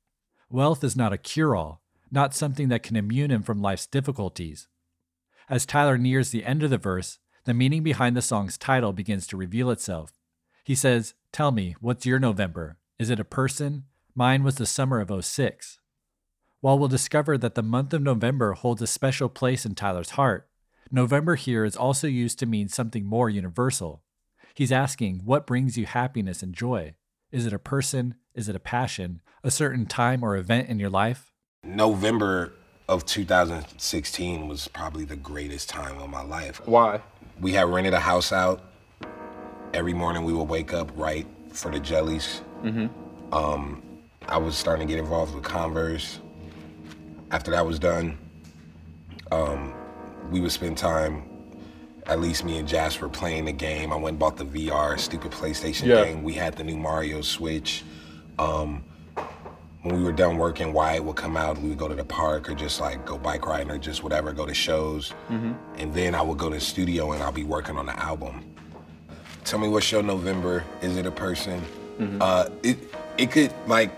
Wealth 0.48 0.84
is 0.84 0.96
not 0.96 1.12
a 1.12 1.18
cure 1.18 1.56
all, 1.56 1.82
not 2.12 2.32
something 2.32 2.68
that 2.68 2.84
can 2.84 2.94
immune 2.94 3.32
him 3.32 3.42
from 3.42 3.60
life's 3.60 3.88
difficulties. 3.88 4.68
As 5.50 5.66
Tyler 5.66 5.98
nears 5.98 6.30
the 6.30 6.44
end 6.44 6.62
of 6.62 6.70
the 6.70 6.78
verse, 6.78 7.18
the 7.44 7.54
meaning 7.54 7.82
behind 7.82 8.16
the 8.16 8.22
song's 8.22 8.56
title 8.56 8.92
begins 8.92 9.26
to 9.26 9.36
reveal 9.36 9.68
itself. 9.68 10.12
He 10.64 10.74
says, 10.74 11.12
Tell 11.30 11.52
me, 11.52 11.76
what's 11.80 12.06
your 12.06 12.18
November? 12.18 12.78
Is 12.98 13.10
it 13.10 13.20
a 13.20 13.24
person? 13.24 13.84
Mine 14.14 14.42
was 14.42 14.54
the 14.54 14.66
summer 14.66 15.00
of 15.00 15.24
06. 15.24 15.78
While 16.60 16.78
we'll 16.78 16.88
discover 16.88 17.36
that 17.36 17.54
the 17.54 17.62
month 17.62 17.92
of 17.92 18.00
November 18.00 18.54
holds 18.54 18.80
a 18.80 18.86
special 18.86 19.28
place 19.28 19.66
in 19.66 19.74
Tyler's 19.74 20.10
heart, 20.10 20.48
November 20.90 21.34
here 21.34 21.66
is 21.66 21.76
also 21.76 22.06
used 22.06 22.38
to 22.38 22.46
mean 22.46 22.68
something 22.68 23.04
more 23.04 23.28
universal. 23.28 24.02
He's 24.54 24.72
asking, 24.72 25.20
What 25.24 25.46
brings 25.46 25.76
you 25.76 25.84
happiness 25.84 26.42
and 26.42 26.54
joy? 26.54 26.94
Is 27.30 27.44
it 27.44 27.52
a 27.52 27.58
person? 27.58 28.14
Is 28.34 28.48
it 28.48 28.56
a 28.56 28.60
passion? 28.60 29.20
A 29.42 29.50
certain 29.50 29.84
time 29.84 30.22
or 30.22 30.34
event 30.34 30.70
in 30.70 30.78
your 30.78 30.88
life? 30.88 31.34
November 31.62 32.52
of 32.88 33.04
2016 33.04 34.48
was 34.48 34.68
probably 34.68 35.04
the 35.04 35.16
greatest 35.16 35.68
time 35.68 35.98
of 35.98 36.08
my 36.08 36.22
life. 36.22 36.62
Why? 36.64 37.00
We 37.38 37.52
had 37.52 37.68
rented 37.68 37.92
a 37.92 38.00
house 38.00 38.32
out. 38.32 38.62
Every 39.74 39.92
morning 39.92 40.22
we 40.22 40.32
would 40.32 40.48
wake 40.48 40.72
up 40.72 40.92
right 40.94 41.26
for 41.50 41.68
the 41.68 41.80
jellies. 41.80 42.42
Mm-hmm. 42.62 43.34
Um, 43.34 43.82
I 44.28 44.38
was 44.38 44.56
starting 44.56 44.86
to 44.86 44.92
get 44.94 45.00
involved 45.00 45.34
with 45.34 45.42
Converse. 45.42 46.20
After 47.32 47.50
that 47.50 47.66
was 47.66 47.80
done, 47.80 48.16
um, 49.32 49.74
we 50.30 50.38
would 50.40 50.52
spend 50.52 50.78
time, 50.78 51.24
at 52.06 52.20
least 52.20 52.44
me 52.44 52.58
and 52.58 52.68
Jasper, 52.68 53.08
playing 53.08 53.46
the 53.46 53.52
game. 53.52 53.92
I 53.92 53.96
went 53.96 54.10
and 54.10 54.18
bought 54.20 54.36
the 54.36 54.44
VR, 54.44 54.96
stupid 54.96 55.32
PlayStation 55.32 55.86
Yeah. 55.86 56.04
thing. 56.04 56.22
We 56.22 56.34
had 56.34 56.54
the 56.54 56.62
new 56.62 56.76
Mario 56.76 57.20
Switch. 57.20 57.82
Um, 58.38 58.84
when 59.82 59.96
we 59.96 60.04
were 60.04 60.12
done 60.12 60.38
working, 60.38 60.72
Wyatt 60.72 61.02
would 61.04 61.16
come 61.16 61.36
out. 61.36 61.60
We 61.60 61.70
would 61.70 61.78
go 61.78 61.88
to 61.88 61.96
the 61.96 62.04
park 62.04 62.48
or 62.48 62.54
just 62.54 62.80
like 62.80 63.04
go 63.04 63.18
bike 63.18 63.44
riding 63.44 63.72
or 63.72 63.78
just 63.78 64.04
whatever, 64.04 64.32
go 64.32 64.46
to 64.46 64.54
shows. 64.54 65.12
And 65.28 65.92
then 65.92 66.14
I 66.14 66.22
would 66.22 66.38
go 66.38 66.48
to 66.48 66.54
the 66.54 66.60
studio 66.60 67.10
and 67.10 67.20
I'll 67.24 67.32
be 67.32 67.42
working 67.44 67.76
on 67.76 67.86
the 67.86 67.98
album. 68.00 68.53
Tell 69.44 69.58
me 69.58 69.68
what's 69.68 69.90
your 69.92 70.02
November? 70.02 70.64
Is 70.80 70.96
it 70.96 71.06
a 71.06 71.10
person? 71.10 71.62
Uh, 72.20 72.48
it 72.62 72.78
it 73.18 73.30
could 73.30 73.52
like 73.66 73.90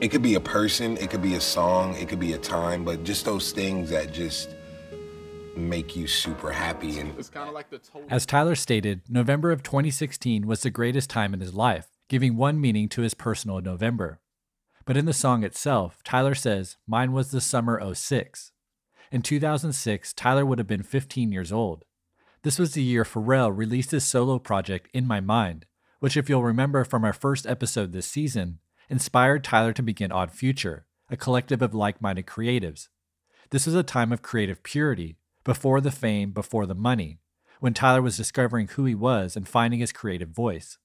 it 0.00 0.08
could 0.08 0.22
be 0.22 0.34
a 0.34 0.40
person, 0.40 0.96
it 0.98 1.10
could 1.10 1.22
be 1.22 1.34
a 1.34 1.40
song, 1.40 1.96
it 1.96 2.08
could 2.08 2.20
be 2.20 2.34
a 2.34 2.38
time, 2.38 2.84
but 2.84 3.02
just 3.04 3.24
those 3.24 3.52
things 3.52 3.90
that 3.90 4.12
just 4.12 4.50
make 5.56 5.96
you 5.96 6.06
super 6.06 6.50
happy 6.50 6.98
and 6.98 7.16
It's 7.18 7.28
kind 7.28 7.48
of 7.48 7.54
like 7.54 7.70
the 7.70 7.78
total. 7.78 8.06
As 8.10 8.26
Tyler 8.26 8.54
stated, 8.54 9.02
November 9.08 9.50
of 9.52 9.62
2016 9.62 10.46
was 10.46 10.62
the 10.62 10.70
greatest 10.70 11.10
time 11.10 11.34
in 11.34 11.40
his 11.40 11.54
life, 11.54 11.88
giving 12.08 12.36
one 12.36 12.60
meaning 12.60 12.88
to 12.90 13.02
his 13.02 13.14
personal 13.14 13.60
November. 13.60 14.20
But 14.84 14.96
in 14.96 15.04
the 15.04 15.12
song 15.12 15.44
itself, 15.44 16.02
Tyler 16.04 16.34
says, 16.34 16.76
Mine 16.86 17.12
was 17.12 17.30
the 17.30 17.40
summer 17.40 17.80
06. 17.94 18.52
In 19.10 19.22
2006, 19.22 20.12
Tyler 20.14 20.44
would 20.46 20.58
have 20.58 20.66
been 20.66 20.82
15 20.82 21.30
years 21.32 21.52
old. 21.52 21.84
This 22.42 22.58
was 22.58 22.72
the 22.72 22.82
year 22.82 23.04
Pharrell 23.04 23.56
released 23.56 23.92
his 23.92 24.04
solo 24.04 24.40
project, 24.40 24.88
In 24.92 25.06
My 25.06 25.20
Mind, 25.20 25.64
which, 26.00 26.16
if 26.16 26.28
you'll 26.28 26.42
remember 26.42 26.82
from 26.82 27.04
our 27.04 27.12
first 27.12 27.46
episode 27.46 27.92
this 27.92 28.06
season, 28.06 28.58
inspired 28.90 29.44
Tyler 29.44 29.72
to 29.72 29.82
begin 29.82 30.10
Odd 30.10 30.32
Future, 30.32 30.84
a 31.08 31.16
collective 31.16 31.62
of 31.62 31.72
like 31.72 32.02
minded 32.02 32.26
creatives. 32.26 32.88
This 33.50 33.64
was 33.64 33.76
a 33.76 33.84
time 33.84 34.12
of 34.12 34.22
creative 34.22 34.64
purity, 34.64 35.18
before 35.44 35.80
the 35.80 35.92
fame, 35.92 36.32
before 36.32 36.66
the 36.66 36.74
money, 36.74 37.20
when 37.60 37.74
Tyler 37.74 38.02
was 38.02 38.16
discovering 38.16 38.66
who 38.68 38.86
he 38.86 38.94
was 38.94 39.36
and 39.36 39.46
finding 39.46 39.78
his 39.78 39.92
creative 39.92 40.30
voice. 40.30 40.78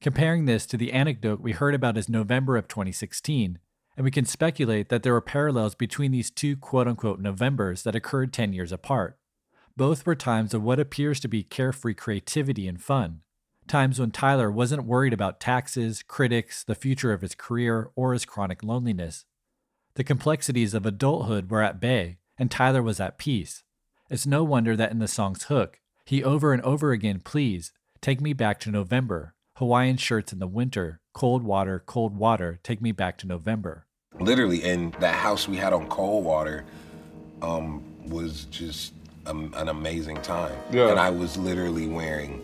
Comparing 0.00 0.46
this 0.46 0.66
to 0.66 0.76
the 0.76 0.92
anecdote 0.92 1.40
we 1.40 1.52
heard 1.52 1.74
about 1.74 1.94
his 1.94 2.08
November 2.08 2.56
of 2.56 2.66
2016, 2.66 3.60
and 3.96 4.04
we 4.04 4.10
can 4.10 4.24
speculate 4.24 4.88
that 4.88 5.04
there 5.04 5.12
were 5.12 5.20
parallels 5.20 5.76
between 5.76 6.10
these 6.10 6.30
two 6.30 6.56
quote 6.56 6.88
unquote 6.88 7.20
Novembers 7.20 7.84
that 7.84 7.96
occurred 7.96 8.32
10 8.32 8.52
years 8.52 8.72
apart. 8.72 9.17
Both 9.78 10.04
were 10.04 10.16
times 10.16 10.54
of 10.54 10.64
what 10.64 10.80
appears 10.80 11.20
to 11.20 11.28
be 11.28 11.44
carefree 11.44 11.94
creativity 11.94 12.66
and 12.66 12.82
fun, 12.82 13.20
times 13.68 14.00
when 14.00 14.10
Tyler 14.10 14.50
wasn't 14.50 14.86
worried 14.86 15.12
about 15.12 15.38
taxes, 15.38 16.02
critics, 16.02 16.64
the 16.64 16.74
future 16.74 17.12
of 17.12 17.20
his 17.20 17.36
career, 17.36 17.88
or 17.94 18.12
his 18.12 18.24
chronic 18.24 18.64
loneliness. 18.64 19.24
The 19.94 20.02
complexities 20.02 20.74
of 20.74 20.84
adulthood 20.84 21.48
were 21.48 21.62
at 21.62 21.78
bay, 21.78 22.18
and 22.36 22.50
Tyler 22.50 22.82
was 22.82 22.98
at 22.98 23.18
peace. 23.18 23.62
It's 24.10 24.26
no 24.26 24.42
wonder 24.42 24.74
that 24.74 24.90
in 24.90 24.98
the 24.98 25.06
song's 25.06 25.44
hook, 25.44 25.78
he 26.04 26.24
over 26.24 26.52
and 26.52 26.62
over 26.62 26.90
again 26.90 27.20
pleads, 27.20 27.70
Take 28.00 28.20
me 28.20 28.32
back 28.32 28.58
to 28.60 28.72
November, 28.72 29.36
Hawaiian 29.58 29.96
shirts 29.96 30.32
in 30.32 30.40
the 30.40 30.48
winter, 30.48 30.98
cold 31.12 31.44
water, 31.44 31.84
cold 31.86 32.16
water, 32.16 32.58
take 32.64 32.82
me 32.82 32.90
back 32.90 33.16
to 33.18 33.28
November. 33.28 33.86
literally 34.18 34.64
and 34.64 34.92
that 34.94 35.14
house 35.14 35.46
we 35.46 35.56
had 35.56 35.72
on 35.72 35.86
Coldwater 35.86 36.64
um, 37.42 37.84
was 38.08 38.46
just 38.46 38.92
um, 39.28 39.52
an 39.56 39.68
amazing 39.68 40.16
time. 40.22 40.56
Yeah. 40.70 40.90
And 40.90 40.98
I 40.98 41.10
was 41.10 41.36
literally 41.36 41.86
wearing 41.86 42.42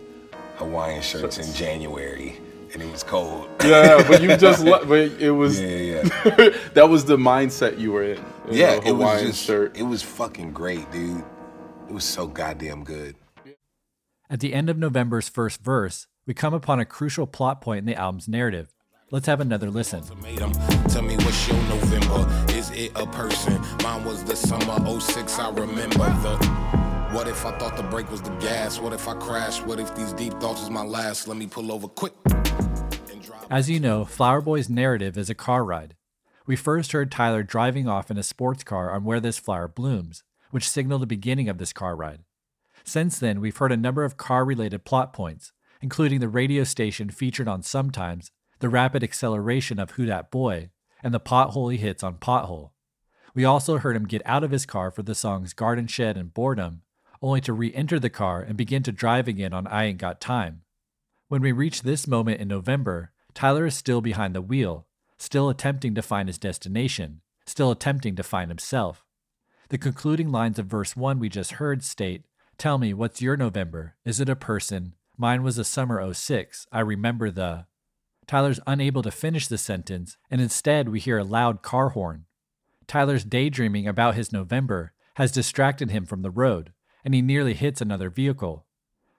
Hawaiian 0.57 1.01
shirts 1.01 1.37
in 1.37 1.51
January 1.53 2.39
and 2.73 2.81
it 2.83 2.91
was 2.91 3.03
cold. 3.03 3.47
Yeah, 3.63 4.05
but 4.07 4.21
you 4.21 4.35
just 4.37 4.63
le- 4.63 4.85
but 4.85 4.99
it 5.21 5.31
was 5.31 5.59
yeah, 5.61 5.67
yeah. 5.77 6.01
that 6.73 6.87
was 6.89 7.05
the 7.05 7.17
mindset 7.17 7.79
you 7.79 7.91
were 7.93 8.03
in. 8.03 8.17
you 8.51 8.59
Yeah, 8.59 8.75
know, 8.75 8.81
it 8.85 8.91
was 8.91 9.21
just 9.21 9.45
shirt. 9.45 9.77
it 9.77 9.83
was 9.83 10.01
fucking 10.03 10.51
great, 10.51 10.91
dude. 10.91 11.23
It 11.87 11.93
was 11.93 12.03
so 12.03 12.27
goddamn 12.27 12.83
good. 12.83 13.15
At 14.29 14.39
the 14.39 14.53
end 14.53 14.69
of 14.69 14.77
November's 14.77 15.29
first 15.29 15.63
verse, 15.63 16.07
we 16.25 16.33
come 16.33 16.53
upon 16.53 16.79
a 16.79 16.85
crucial 16.85 17.27
plot 17.27 17.61
point 17.61 17.79
in 17.79 17.85
the 17.85 17.95
album's 17.95 18.27
narrative. 18.27 18.73
Let's 19.11 19.27
have 19.27 19.39
another 19.39 19.69
listen. 19.69 20.01
It 22.75 22.91
a 22.95 23.05
person? 23.07 23.61
Mine 23.83 24.03
was 24.03 24.23
the 24.23 24.35
summer 24.35 24.99
06, 24.99 25.39
I 25.39 25.49
remember 25.51 25.97
the. 25.97 26.37
What 27.11 27.27
if 27.27 27.45
I 27.45 27.57
thought 27.57 27.77
the 27.77 27.83
brake 27.83 28.11
was 28.11 28.21
the 28.21 28.31
gas? 28.31 28.79
What 28.79 28.91
if 28.91 29.07
I 29.07 29.13
crashed? 29.13 29.65
What 29.65 29.79
if 29.79 29.95
these 29.95 30.11
deep 30.13 30.33
thoughts 30.33 30.59
was 30.59 30.69
my 30.69 30.83
last? 30.83 31.27
Let 31.27 31.37
me 31.37 31.47
pull 31.47 31.71
over 31.71 31.87
quick. 31.87 32.13
As 33.49 33.69
you 33.69 33.79
know, 33.79 34.05
Flower 34.05 34.41
Boy's 34.41 34.69
narrative 34.69 35.17
is 35.17 35.29
a 35.29 35.35
car 35.35 35.63
ride. 35.63 35.95
We 36.45 36.55
first 36.55 36.91
heard 36.91 37.11
Tyler 37.11 37.41
driving 37.41 37.87
off 37.87 38.11
in 38.11 38.17
a 38.17 38.23
sports 38.23 38.63
car 38.63 38.91
on 38.91 39.03
where 39.03 39.19
this 39.19 39.39
flower 39.39 39.67
blooms, 39.67 40.23
which 40.51 40.69
signaled 40.69 41.01
the 41.01 41.07
beginning 41.07 41.47
of 41.47 41.57
this 41.57 41.73
car 41.73 41.95
ride. 41.95 42.23
Since 42.83 43.17
then, 43.19 43.39
we've 43.39 43.57
heard 43.57 43.71
a 43.71 43.77
number 43.77 44.03
of 44.03 44.17
car 44.17 44.45
related 44.45 44.83
plot 44.83 45.13
points, 45.13 45.53
including 45.81 46.19
the 46.19 46.27
radio 46.27 46.63
station 46.63 47.09
featured 47.09 47.47
on 47.47 47.63
Sometimes, 47.63 48.31
the 48.59 48.69
rapid 48.69 49.03
acceleration 49.03 49.79
of 49.79 49.91
Who 49.91 50.05
Dat 50.05 50.31
Boy, 50.31 50.69
and 51.05 51.13
the 51.13 51.19
pothole 51.19 51.71
he 51.71 51.77
hits 51.77 52.03
on 52.03 52.15
Pothole. 52.15 52.71
We 53.35 53.45
also 53.45 53.77
heard 53.77 53.95
him 53.95 54.07
get 54.07 54.23
out 54.25 54.43
of 54.43 54.49
his 54.49 54.65
car 54.65 54.89
for 54.89 55.03
the 55.03 55.13
songs 55.13 55.53
Garden 55.53 55.85
Shed 55.85 56.17
and 56.17 56.33
Boredom, 56.33 56.81
only 57.21 57.41
to 57.41 57.53
re 57.53 57.71
enter 57.75 57.99
the 57.99 58.09
car 58.09 58.41
and 58.41 58.57
begin 58.57 58.81
to 58.81 58.91
drive 58.91 59.27
again 59.27 59.53
on 59.53 59.67
I 59.67 59.85
Ain't 59.85 59.99
Got 59.99 60.19
Time. 60.19 60.63
When 61.27 61.43
we 61.43 61.51
reach 61.51 61.83
this 61.83 62.07
moment 62.07 62.41
in 62.41 62.47
November, 62.47 63.11
Tyler 63.35 63.67
is 63.67 63.75
still 63.75 64.01
behind 64.01 64.33
the 64.33 64.41
wheel, 64.41 64.87
still 65.19 65.47
attempting 65.47 65.93
to 65.93 66.01
find 66.01 66.27
his 66.27 66.39
destination, 66.39 67.21
still 67.45 67.69
attempting 67.69 68.15
to 68.15 68.23
find 68.23 68.49
himself. 68.49 69.05
The 69.69 69.77
concluding 69.77 70.31
lines 70.31 70.57
of 70.57 70.65
verse 70.65 70.95
1 70.95 71.19
we 71.19 71.29
just 71.29 71.53
heard 71.53 71.83
state 71.83 72.25
Tell 72.57 72.79
me, 72.79 72.95
what's 72.95 73.21
your 73.21 73.37
November? 73.37 73.95
Is 74.05 74.19
it 74.19 74.29
a 74.29 74.35
person? 74.35 74.95
Mine 75.17 75.43
was 75.43 75.59
a 75.59 75.63
summer 75.63 76.11
06. 76.11 76.65
I 76.71 76.79
remember 76.79 77.29
the. 77.29 77.67
Tyler's 78.27 78.59
unable 78.65 79.01
to 79.03 79.11
finish 79.11 79.47
the 79.47 79.57
sentence, 79.57 80.17
and 80.31 80.41
instead 80.41 80.89
we 80.89 80.99
hear 80.99 81.17
a 81.17 81.23
loud 81.23 81.61
car 81.61 81.89
horn. 81.89 82.25
Tyler's 82.87 83.23
daydreaming 83.23 83.87
about 83.87 84.15
his 84.15 84.31
November 84.31 84.93
has 85.15 85.31
distracted 85.31 85.91
him 85.91 86.05
from 86.05 86.21
the 86.21 86.31
road, 86.31 86.73
and 87.03 87.13
he 87.13 87.21
nearly 87.21 87.53
hits 87.53 87.81
another 87.81 88.09
vehicle. 88.09 88.65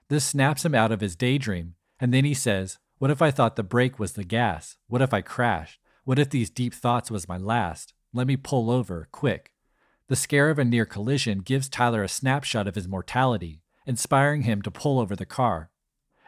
This 0.09 0.25
snaps 0.25 0.63
him 0.63 0.75
out 0.75 0.91
of 0.91 1.01
his 1.01 1.15
daydream, 1.15 1.75
and 1.99 2.13
then 2.13 2.25
he 2.25 2.33
says, 2.33 2.79
What 2.97 3.11
if 3.11 3.21
I 3.21 3.31
thought 3.31 3.55
the 3.55 3.63
brake 3.63 3.99
was 3.99 4.13
the 4.13 4.23
gas? 4.23 4.77
What 4.87 5.01
if 5.01 5.13
I 5.13 5.21
crashed? 5.21 5.79
What 6.03 6.19
if 6.19 6.29
these 6.29 6.49
deep 6.49 6.73
thoughts 6.73 7.11
was 7.11 7.27
my 7.27 7.37
last? 7.37 7.93
Let 8.13 8.27
me 8.27 8.37
pull 8.37 8.71
over, 8.71 9.07
quick. 9.11 9.53
The 10.07 10.15
scare 10.15 10.49
of 10.49 10.59
a 10.59 10.63
near 10.63 10.85
collision 10.85 11.39
gives 11.39 11.67
Tyler 11.67 12.03
a 12.03 12.07
snapshot 12.07 12.67
of 12.67 12.75
his 12.75 12.87
mortality, 12.87 13.61
inspiring 13.85 14.43
him 14.43 14.61
to 14.61 14.71
pull 14.71 14.99
over 14.99 15.15
the 15.15 15.25
car. 15.25 15.69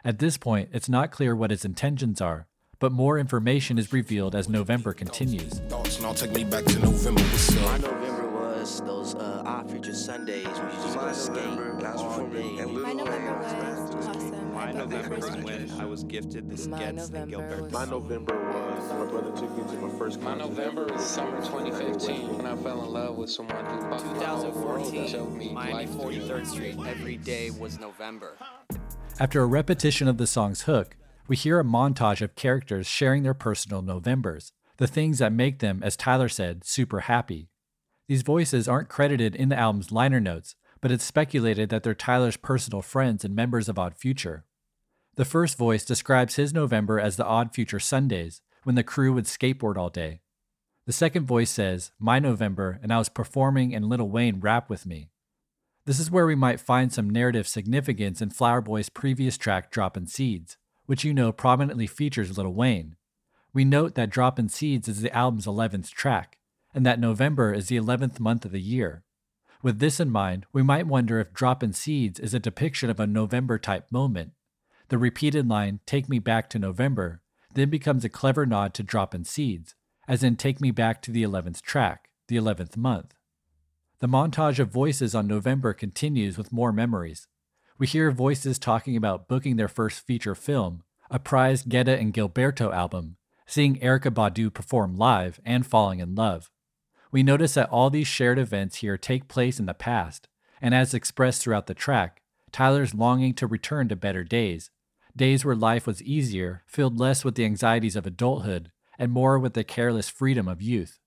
At 0.04 0.18
this 0.18 0.36
point, 0.36 0.68
it's 0.72 0.88
not 0.88 1.10
clear 1.10 1.34
what 1.34 1.50
his 1.50 1.64
intentions 1.64 2.20
are, 2.20 2.46
but 2.80 2.92
more 2.92 3.18
information 3.18 3.78
is 3.78 3.92
revealed 3.92 4.34
as 4.34 4.48
November 4.48 4.92
continues. 4.94 5.60
Thoughts, 5.68 6.00
now 6.00 6.14
take 6.14 6.32
me 6.32 6.44
back 6.44 6.64
to 6.64 6.78
November. 6.78 7.20
What's 7.20 7.54
My? 7.54 7.76
November 7.76 8.28
was 8.30 8.80
those 8.80 9.14
uh, 9.14 9.42
odd 9.44 9.70
future 9.70 9.94
Sundays 9.94 10.46
when 10.46 10.70
you 10.70 10.82
just 10.82 10.98
go 10.98 11.12
skate 11.12 11.58
all 11.84 12.26
day. 12.28 12.64
My 12.64 12.92
November 12.94 13.38
was 13.38 14.06
awesome. 14.06 14.54
My 14.54 14.72
November 14.72 15.16
was 15.16 15.36
when 15.36 15.70
I 15.78 15.84
was 15.84 16.04
gifted 16.04 16.48
the 16.48 16.56
skits 16.56 17.10
and 17.10 17.28
Gilbert. 17.28 17.70
My 17.70 17.84
November 17.84 18.34
was 18.34 18.92
my 18.92 19.06
brother 19.06 19.30
took 19.36 19.56
me 19.56 19.74
to 19.74 19.80
my 19.86 19.98
first 19.98 20.20
My. 20.22 20.34
November 20.34 20.92
is 20.94 21.04
summer 21.04 21.36
2015 21.42 22.38
when 22.38 22.46
I 22.46 22.56
fell 22.56 22.82
in 22.82 22.90
love 22.90 23.16
with 23.16 23.30
someone 23.30 23.64
who 23.66 23.80
bought 23.90 24.04
my 24.06 24.24
whole 24.24 24.50
world 24.52 24.94
and 24.94 25.08
showed 25.08 25.32
me 25.34 25.48
2014, 25.48 25.54
Miami 25.54 25.72
life. 25.74 25.90
43rd 25.90 26.46
Street. 26.46 26.76
Every 26.86 27.16
day 27.18 27.50
was 27.50 27.78
November. 27.78 28.36
After 29.18 29.42
a 29.42 29.46
repetition 29.46 30.08
of 30.08 30.16
the 30.16 30.26
song's 30.26 30.62
hook, 30.62 30.96
we 31.30 31.36
hear 31.36 31.60
a 31.60 31.64
montage 31.64 32.22
of 32.22 32.34
characters 32.34 32.88
sharing 32.88 33.22
their 33.22 33.34
personal 33.34 33.82
Novembers, 33.82 34.52
the 34.78 34.88
things 34.88 35.20
that 35.20 35.32
make 35.32 35.60
them, 35.60 35.80
as 35.80 35.96
Tyler 35.96 36.28
said, 36.28 36.64
super 36.64 37.02
happy. 37.02 37.48
These 38.08 38.22
voices 38.22 38.66
aren't 38.66 38.88
credited 38.88 39.36
in 39.36 39.48
the 39.48 39.56
album's 39.56 39.92
liner 39.92 40.18
notes, 40.18 40.56
but 40.80 40.90
it's 40.90 41.04
speculated 41.04 41.68
that 41.68 41.84
they're 41.84 41.94
Tyler's 41.94 42.36
personal 42.36 42.82
friends 42.82 43.24
and 43.24 43.32
members 43.32 43.68
of 43.68 43.78
Odd 43.78 43.94
Future. 43.96 44.44
The 45.14 45.24
first 45.24 45.56
voice 45.56 45.84
describes 45.84 46.34
his 46.34 46.52
November 46.52 46.98
as 46.98 47.14
the 47.14 47.24
Odd 47.24 47.54
Future 47.54 47.78
Sundays, 47.78 48.42
when 48.64 48.74
the 48.74 48.82
crew 48.82 49.12
would 49.12 49.26
skateboard 49.26 49.76
all 49.76 49.88
day. 49.88 50.22
The 50.86 50.92
second 50.92 51.26
voice 51.26 51.50
says, 51.50 51.92
My 52.00 52.18
November, 52.18 52.80
and 52.82 52.92
I 52.92 52.98
was 52.98 53.08
performing 53.08 53.72
and 53.72 53.84
Lil 53.84 54.08
Wayne 54.08 54.40
rap 54.40 54.68
with 54.68 54.84
me. 54.84 55.10
This 55.84 56.00
is 56.00 56.10
where 56.10 56.26
we 56.26 56.34
might 56.34 56.58
find 56.58 56.92
some 56.92 57.08
narrative 57.08 57.46
significance 57.46 58.20
in 58.20 58.30
Flower 58.30 58.60
Boy's 58.60 58.88
previous 58.88 59.38
track, 59.38 59.70
Droppin' 59.70 60.08
Seeds, 60.08 60.56
which 60.90 61.04
you 61.04 61.14
know 61.14 61.30
prominently 61.30 61.86
features 61.86 62.36
Lil 62.36 62.52
Wayne. 62.52 62.96
We 63.52 63.64
note 63.64 63.94
that 63.94 64.10
Droppin' 64.10 64.48
Seeds 64.48 64.88
is 64.88 65.02
the 65.02 65.16
album's 65.16 65.46
11th 65.46 65.90
track, 65.90 66.38
and 66.74 66.84
that 66.84 66.98
November 66.98 67.52
is 67.52 67.68
the 67.68 67.76
11th 67.76 68.18
month 68.18 68.44
of 68.44 68.50
the 68.50 68.60
year. 68.60 69.04
With 69.62 69.78
this 69.78 70.00
in 70.00 70.10
mind, 70.10 70.46
we 70.52 70.64
might 70.64 70.88
wonder 70.88 71.20
if 71.20 71.32
Droppin' 71.32 71.74
Seeds 71.74 72.18
is 72.18 72.34
a 72.34 72.40
depiction 72.40 72.90
of 72.90 72.98
a 72.98 73.06
November 73.06 73.56
type 73.56 73.92
moment. 73.92 74.32
The 74.88 74.98
repeated 74.98 75.48
line, 75.48 75.78
Take 75.86 76.08
Me 76.08 76.18
Back 76.18 76.50
to 76.50 76.58
November, 76.58 77.22
then 77.54 77.70
becomes 77.70 78.04
a 78.04 78.08
clever 78.08 78.44
nod 78.44 78.74
to 78.74 78.82
Droppin' 78.82 79.22
Seeds, 79.22 79.76
as 80.08 80.24
in 80.24 80.34
Take 80.34 80.60
Me 80.60 80.72
Back 80.72 81.02
to 81.02 81.12
the 81.12 81.22
11th 81.22 81.62
track, 81.62 82.08
the 82.26 82.34
11th 82.34 82.76
month. 82.76 83.14
The 84.00 84.08
montage 84.08 84.58
of 84.58 84.72
voices 84.72 85.14
on 85.14 85.28
November 85.28 85.72
continues 85.72 86.36
with 86.36 86.52
more 86.52 86.72
memories. 86.72 87.28
We 87.80 87.86
hear 87.86 88.10
voices 88.10 88.58
talking 88.58 88.94
about 88.94 89.26
booking 89.26 89.56
their 89.56 89.66
first 89.66 90.06
feature 90.06 90.34
film, 90.34 90.82
a 91.10 91.18
prized 91.18 91.70
Getz 91.70 91.88
and 91.88 92.12
Gilberto 92.12 92.74
album, 92.74 93.16
seeing 93.46 93.78
Erykah 93.78 94.12
Badu 94.12 94.52
perform 94.52 94.96
live, 94.96 95.40
and 95.46 95.66
falling 95.66 95.98
in 95.98 96.14
love. 96.14 96.50
We 97.10 97.22
notice 97.22 97.54
that 97.54 97.70
all 97.70 97.88
these 97.88 98.06
shared 98.06 98.38
events 98.38 98.76
here 98.76 98.98
take 98.98 99.28
place 99.28 99.58
in 99.58 99.64
the 99.64 99.72
past, 99.72 100.28
and 100.60 100.74
as 100.74 100.92
expressed 100.92 101.40
throughout 101.40 101.68
the 101.68 101.74
track, 101.74 102.20
Tyler's 102.52 102.92
longing 102.92 103.32
to 103.32 103.46
return 103.46 103.88
to 103.88 103.96
better 103.96 104.24
days, 104.24 104.70
days 105.16 105.42
where 105.42 105.56
life 105.56 105.86
was 105.86 106.02
easier, 106.02 106.64
filled 106.66 107.00
less 107.00 107.24
with 107.24 107.34
the 107.34 107.46
anxieties 107.46 107.96
of 107.96 108.06
adulthood, 108.06 108.70
and 108.98 109.10
more 109.10 109.38
with 109.38 109.54
the 109.54 109.64
careless 109.64 110.10
freedom 110.10 110.48
of 110.48 110.60
youth. 110.60 110.98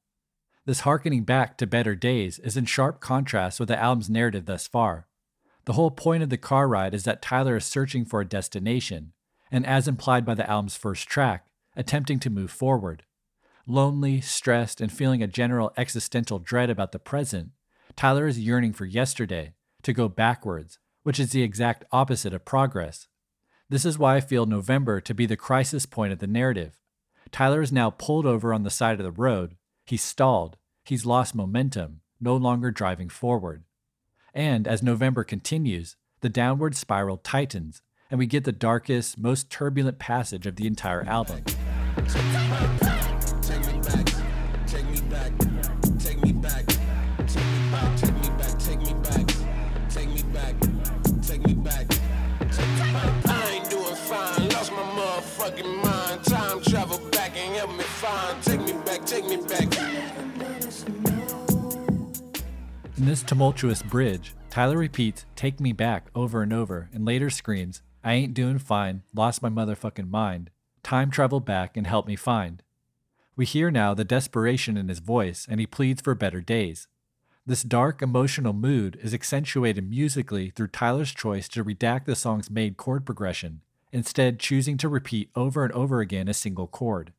This 0.66 0.80
harkening 0.80 1.24
back 1.24 1.56
to 1.60 1.68
better 1.68 1.94
days 1.94 2.40
is 2.40 2.58
in 2.58 2.66
sharp 2.66 3.00
contrast 3.00 3.60
with 3.60 3.70
the 3.70 3.80
album's 3.80 4.10
narrative 4.10 4.48
thus 4.48 4.66
far. 4.66 5.06
The 5.66 5.74
whole 5.74 5.92
point 5.92 6.24
of 6.24 6.30
the 6.30 6.38
car 6.38 6.68
ride 6.68 6.94
is 6.94 7.04
that 7.06 7.22
Tyler 7.22 7.58
is 7.58 7.66
searching 7.66 8.04
for 8.04 8.20
a 8.20 8.28
destination, 8.28 9.14
and 9.52 9.66
as 9.66 9.88
implied 9.88 10.26
by 10.26 10.34
the 10.34 10.50
album's 10.50 10.76
first 10.76 11.08
track, 11.08 11.48
attempting 11.76 12.20
to 12.20 12.30
move 12.30 12.52
forward. 12.52 13.04
Lonely, 13.66 14.20
stressed, 14.20 14.82
and 14.82 14.92
feeling 14.92 15.24
a 15.24 15.28
general 15.28 15.72
existential 15.78 16.38
dread 16.38 16.70
about 16.70 16.92
the 16.92 17.00
present, 17.00 17.52
Tyler 17.96 18.28
is 18.28 18.40
yearning 18.40 18.74
for 18.74 18.86
yesterday, 18.86 19.54
to 19.84 19.94
go 19.94 20.10
backwards, 20.10 20.80
which 21.04 21.20
is 21.20 21.32
the 21.32 21.44
exact 21.44 21.86
opposite 21.92 22.34
of 22.34 22.44
progress. 22.44 23.08
This 23.70 23.86
is 23.86 23.98
why 23.98 24.18
I 24.18 24.22
feel 24.22 24.46
November 24.46 25.00
to 25.02 25.14
be 25.14 25.26
the 25.26 25.38
crisis 25.38 25.86
point 25.86 26.12
of 26.12 26.20
the 26.20 26.28
narrative. 26.28 26.78
Tyler 27.32 27.62
is 27.62 27.72
now 27.72 27.90
pulled 27.90 28.26
over 28.26 28.54
on 28.54 28.64
the 28.64 28.70
side 28.70 29.00
of 29.00 29.04
the 29.06 29.12
road, 29.12 29.56
he's 29.86 30.04
stalled, 30.04 30.58
he's 30.84 31.06
lost 31.06 31.34
momentum, 31.34 32.02
no 32.20 32.36
longer 32.36 32.70
driving 32.70 33.10
forward. 33.10 33.64
And 34.34 34.68
as 34.68 34.82
November 34.82 35.24
continues, 35.24 35.96
the 36.22 36.30
downward 36.30 36.76
spiral 36.76 37.18
tightens, 37.18 37.82
and 38.10 38.18
we 38.18 38.26
get 38.26 38.46
the 38.46 38.52
darkest, 38.52 39.18
most 39.18 39.50
turbulent 39.50 40.00
passage 40.00 40.48
of 40.48 40.56
the 40.56 40.66
entire 40.66 41.04
album. 41.04 41.44
In 62.96 63.06
this 63.06 63.24
tumultuous 63.24 63.82
bridge, 63.82 64.36
Tyler 64.52 64.78
repeats, 64.78 65.26
Take 65.36 65.60
me 65.60 65.74
back 65.74 66.10
over 66.14 66.44
and 66.44 66.54
over, 66.54 66.92
and 66.94 67.04
later 67.04 67.32
screams, 67.32 67.82
I 68.04 68.14
ain't 68.14 68.36
doing 68.36 68.60
fine, 68.60 69.02
lost 69.16 69.42
my 69.42 69.50
motherfucking 69.50 70.12
mind. 70.12 70.52
Time 70.84 71.10
travel 71.10 71.40
back 71.40 71.76
and 71.76 71.88
help 71.88 72.06
me 72.06 72.16
find. 72.16 72.62
We 73.36 73.46
hear 73.46 73.72
now 73.72 73.96
the 73.96 74.04
desperation 74.04 74.78
in 74.78 74.90
his 74.90 75.00
voice, 75.00 75.48
and 75.50 75.60
he 75.60 75.66
pleads 75.66 76.04
for 76.04 76.14
better 76.14 76.40
days. 76.40 76.88
This 77.48 77.64
dark, 77.64 78.04
emotional 78.04 78.54
mood 78.54 79.00
is 79.02 79.12
accentuated 79.12 79.90
musically 79.90 80.52
through 80.52 80.68
Tyler's 80.68 81.14
choice 81.14 81.48
to 81.50 81.66
redact 81.66 82.06
the 82.06 82.16
song's 82.16 82.52
made 82.52 82.78
chord 82.78 83.08
progression, 83.08 83.62
instead, 83.92 84.40
choosing 84.40 84.78
to 84.78 84.88
repeat 84.88 85.32
over 85.36 85.64
and 85.64 85.74
over 85.74 86.00
again 86.00 86.28
a 86.28 86.34
single 86.34 86.68
chord. 86.68 87.12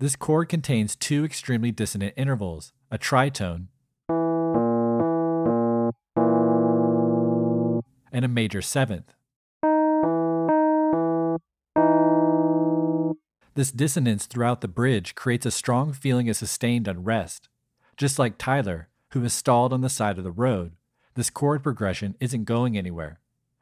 This 0.00 0.16
chord 0.16 0.48
contains 0.48 0.96
two 0.96 1.24
extremely 1.24 1.70
dissonant 1.70 2.14
intervals 2.16 2.72
a 2.90 2.98
tritone 2.98 3.68
and 8.12 8.24
a 8.24 8.28
major 8.28 8.60
seventh. 8.60 9.14
This 13.54 13.70
dissonance 13.70 14.26
throughout 14.26 14.62
the 14.62 14.68
bridge 14.68 15.14
creates 15.14 15.46
a 15.46 15.52
strong 15.52 15.92
feeling 15.92 16.28
of 16.28 16.36
sustained 16.36 16.88
unrest. 16.88 17.48
Just 17.96 18.18
like 18.18 18.36
Tyler, 18.36 18.88
who 19.10 19.22
is 19.24 19.32
stalled 19.32 19.72
on 19.72 19.80
the 19.80 19.88
side 19.88 20.18
of 20.18 20.24
the 20.24 20.32
road, 20.32 20.72
this 21.14 21.30
chord 21.30 21.62
progression 21.62 22.16
isn't 22.18 22.44
going 22.44 22.76
anywhere. 22.76 23.20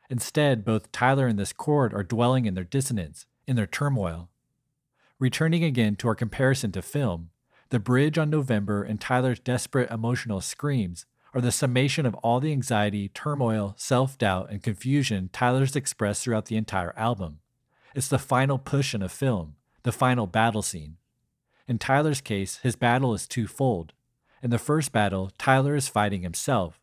Instead, 0.08 0.64
both 0.64 0.90
Tyler 0.92 1.26
and 1.26 1.38
this 1.38 1.52
chord 1.52 1.92
are 1.92 2.02
dwelling 2.02 2.46
in 2.46 2.54
their 2.54 2.64
dissonance, 2.64 3.26
in 3.46 3.56
their 3.56 3.66
turmoil. 3.66 4.30
Returning 5.22 5.62
again 5.62 5.94
to 5.94 6.08
our 6.08 6.16
comparison 6.16 6.72
to 6.72 6.82
film, 6.82 7.30
the 7.68 7.78
bridge 7.78 8.18
on 8.18 8.28
November 8.28 8.82
and 8.82 9.00
Tyler's 9.00 9.38
desperate 9.38 9.88
emotional 9.88 10.40
screams 10.40 11.06
are 11.32 11.40
the 11.40 11.52
summation 11.52 12.06
of 12.06 12.16
all 12.24 12.40
the 12.40 12.50
anxiety, 12.50 13.08
turmoil, 13.08 13.76
self 13.78 14.18
doubt, 14.18 14.50
and 14.50 14.64
confusion 14.64 15.30
Tyler's 15.32 15.76
expressed 15.76 16.24
throughout 16.24 16.46
the 16.46 16.56
entire 16.56 16.92
album. 16.96 17.38
It's 17.94 18.08
the 18.08 18.18
final 18.18 18.58
push 18.58 18.96
in 18.96 19.00
a 19.00 19.08
film, 19.08 19.54
the 19.84 19.92
final 19.92 20.26
battle 20.26 20.60
scene. 20.60 20.96
In 21.68 21.78
Tyler's 21.78 22.20
case, 22.20 22.56
his 22.64 22.74
battle 22.74 23.14
is 23.14 23.28
twofold. 23.28 23.92
In 24.42 24.50
the 24.50 24.58
first 24.58 24.90
battle, 24.90 25.30
Tyler 25.38 25.76
is 25.76 25.86
fighting 25.86 26.22
himself, 26.22 26.80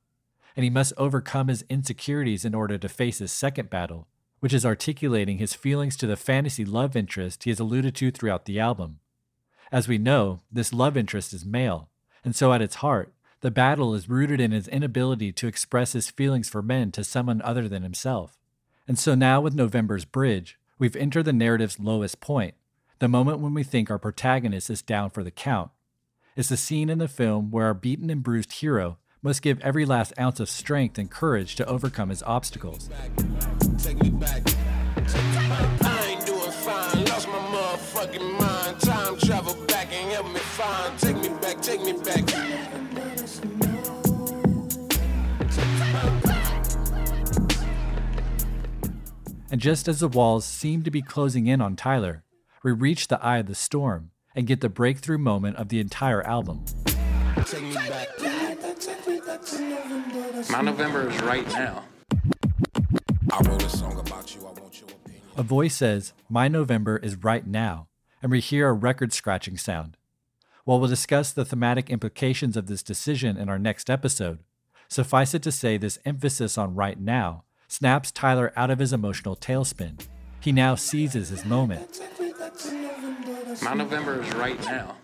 and 0.55 0.63
he 0.63 0.69
must 0.69 0.93
overcome 0.95 1.49
his 1.49 1.65
insecurities 1.69 2.45
in 2.45 2.55
order 2.55 2.77
to 2.77 2.87
face 2.87 3.17
his 3.17 3.33
second 3.33 3.69
battle, 3.69 4.07
which 4.39 4.53
is 4.53 4.65
articulating 4.65 5.37
his 5.37 5.53
feelings 5.53 5.95
to 5.97 6.07
the 6.07 6.15
fantasy 6.15 6.65
love 6.65 6.95
interest 6.95 7.43
he 7.43 7.49
has 7.49 7.59
alluded 7.59 7.95
to 7.95 8.11
throughout 8.11 8.45
the 8.45 8.59
album. 8.59 8.99
As 9.71 9.87
we 9.87 9.97
know, 9.97 10.41
this 10.51 10.73
love 10.73 10.97
interest 10.97 11.33
is 11.33 11.45
male, 11.45 11.89
and 12.23 12.35
so 12.35 12.53
at 12.53 12.61
its 12.61 12.75
heart, 12.75 13.13
the 13.41 13.51
battle 13.51 13.93
is 13.93 14.09
rooted 14.09 14.41
in 14.41 14.51
his 14.51 14.67
inability 14.67 15.31
to 15.33 15.47
express 15.47 15.93
his 15.93 16.09
feelings 16.09 16.49
for 16.49 16.61
men 16.61 16.91
to 16.91 17.03
someone 17.03 17.41
other 17.41 17.69
than 17.69 17.83
himself. 17.83 18.37
And 18.87 18.97
so 18.97 19.15
now 19.15 19.39
with 19.39 19.53
November's 19.53 20.05
Bridge, 20.05 20.57
we've 20.77 20.95
entered 20.95 21.23
the 21.23 21.33
narrative's 21.33 21.79
lowest 21.79 22.19
point, 22.19 22.55
the 22.99 23.07
moment 23.07 23.39
when 23.39 23.53
we 23.53 23.63
think 23.63 23.89
our 23.89 23.99
protagonist 23.99 24.69
is 24.69 24.81
down 24.81 25.09
for 25.09 25.23
the 25.23 25.31
count. 25.31 25.71
It's 26.35 26.49
the 26.49 26.57
scene 26.57 26.89
in 26.89 26.97
the 26.97 27.07
film 27.07 27.51
where 27.51 27.65
our 27.65 27.73
beaten 27.73 28.09
and 28.09 28.23
bruised 28.23 28.53
hero 28.53 28.97
must 29.21 29.41
give 29.41 29.59
every 29.61 29.85
last 29.85 30.13
ounce 30.19 30.39
of 30.39 30.49
strength 30.49 30.97
and 30.97 31.11
courage 31.11 31.55
to 31.55 31.65
overcome 31.65 32.09
his 32.09 32.23
obstacles. 32.23 32.89
Take 33.83 34.03
me 34.03 34.09
back. 34.09 34.43
Take 34.43 35.23
me 35.23 35.33
back. 35.47 35.81
I 35.83 36.07
ain't 36.07 36.25
doing 36.25 36.51
fine. 36.51 37.05
Lost 37.05 37.27
my 37.29 37.39
motherfucking 37.39 38.39
mind. 38.39 38.79
Time 38.81 39.17
travel 39.17 39.55
back 39.67 39.87
and 39.93 40.11
help 40.11 40.27
me 40.27 40.39
find. 40.39 40.99
Take 40.99 41.15
me 41.15 41.29
back. 41.29 41.61
Take 41.61 41.81
me 41.81 41.93
back. 41.93 42.25
And 49.49 49.61
just 49.61 49.87
as 49.87 50.01
the 50.01 50.09
walls 50.09 50.43
seem 50.45 50.83
to 50.83 50.91
be 50.91 51.01
closing 51.01 51.47
in 51.47 51.61
on 51.61 51.77
Tyler, 51.77 52.23
we 52.63 52.73
reach 52.73 53.07
the 53.07 53.23
eye 53.23 53.37
of 53.37 53.47
the 53.47 53.55
storm 53.55 54.11
and 54.35 54.45
get 54.45 54.59
the 54.59 54.69
breakthrough 54.69 55.17
moment 55.17 55.55
of 55.55 55.69
the 55.69 55.79
entire 55.79 56.21
album. 56.23 56.65
Take 57.45 57.63
me 57.63 57.73
back. 57.73 58.09
My 60.49 60.61
November 60.61 61.09
is 61.09 61.21
right 61.21 61.47
now. 61.47 61.85
I 63.31 63.41
wrote 63.43 63.63
a 63.63 63.69
song 63.69 63.99
about 63.99 64.33
you, 64.33 64.41
I 64.41 64.59
want 64.59 64.81
your 64.81 64.89
opinion. 64.89 65.21
A 65.37 65.43
voice 65.43 65.75
says, 65.75 66.13
My 66.29 66.47
November 66.47 66.97
is 66.97 67.23
right 67.23 67.45
now, 67.45 67.87
and 68.21 68.31
we 68.31 68.39
hear 68.39 68.67
a 68.67 68.73
record 68.73 69.13
scratching 69.13 69.57
sound. 69.57 69.97
While 70.65 70.79
we'll 70.79 70.89
discuss 70.89 71.31
the 71.31 71.45
thematic 71.45 71.89
implications 71.89 72.57
of 72.57 72.67
this 72.67 72.81
decision 72.81 73.37
in 73.37 73.47
our 73.47 73.59
next 73.59 73.89
episode, 73.89 74.39
suffice 74.87 75.33
it 75.33 75.43
to 75.43 75.51
say 75.51 75.77
this 75.77 75.99
emphasis 76.05 76.57
on 76.57 76.75
right 76.75 76.99
now 76.99 77.43
snaps 77.67 78.11
Tyler 78.11 78.51
out 78.55 78.71
of 78.71 78.79
his 78.79 78.93
emotional 78.93 79.35
tailspin. 79.35 79.99
He 80.39 80.51
now 80.51 80.75
seizes 80.75 81.29
his 81.29 81.45
moment. 81.45 82.01
My 83.61 83.73
November 83.73 84.21
is 84.21 84.33
right 84.33 84.59
now. 84.65 84.95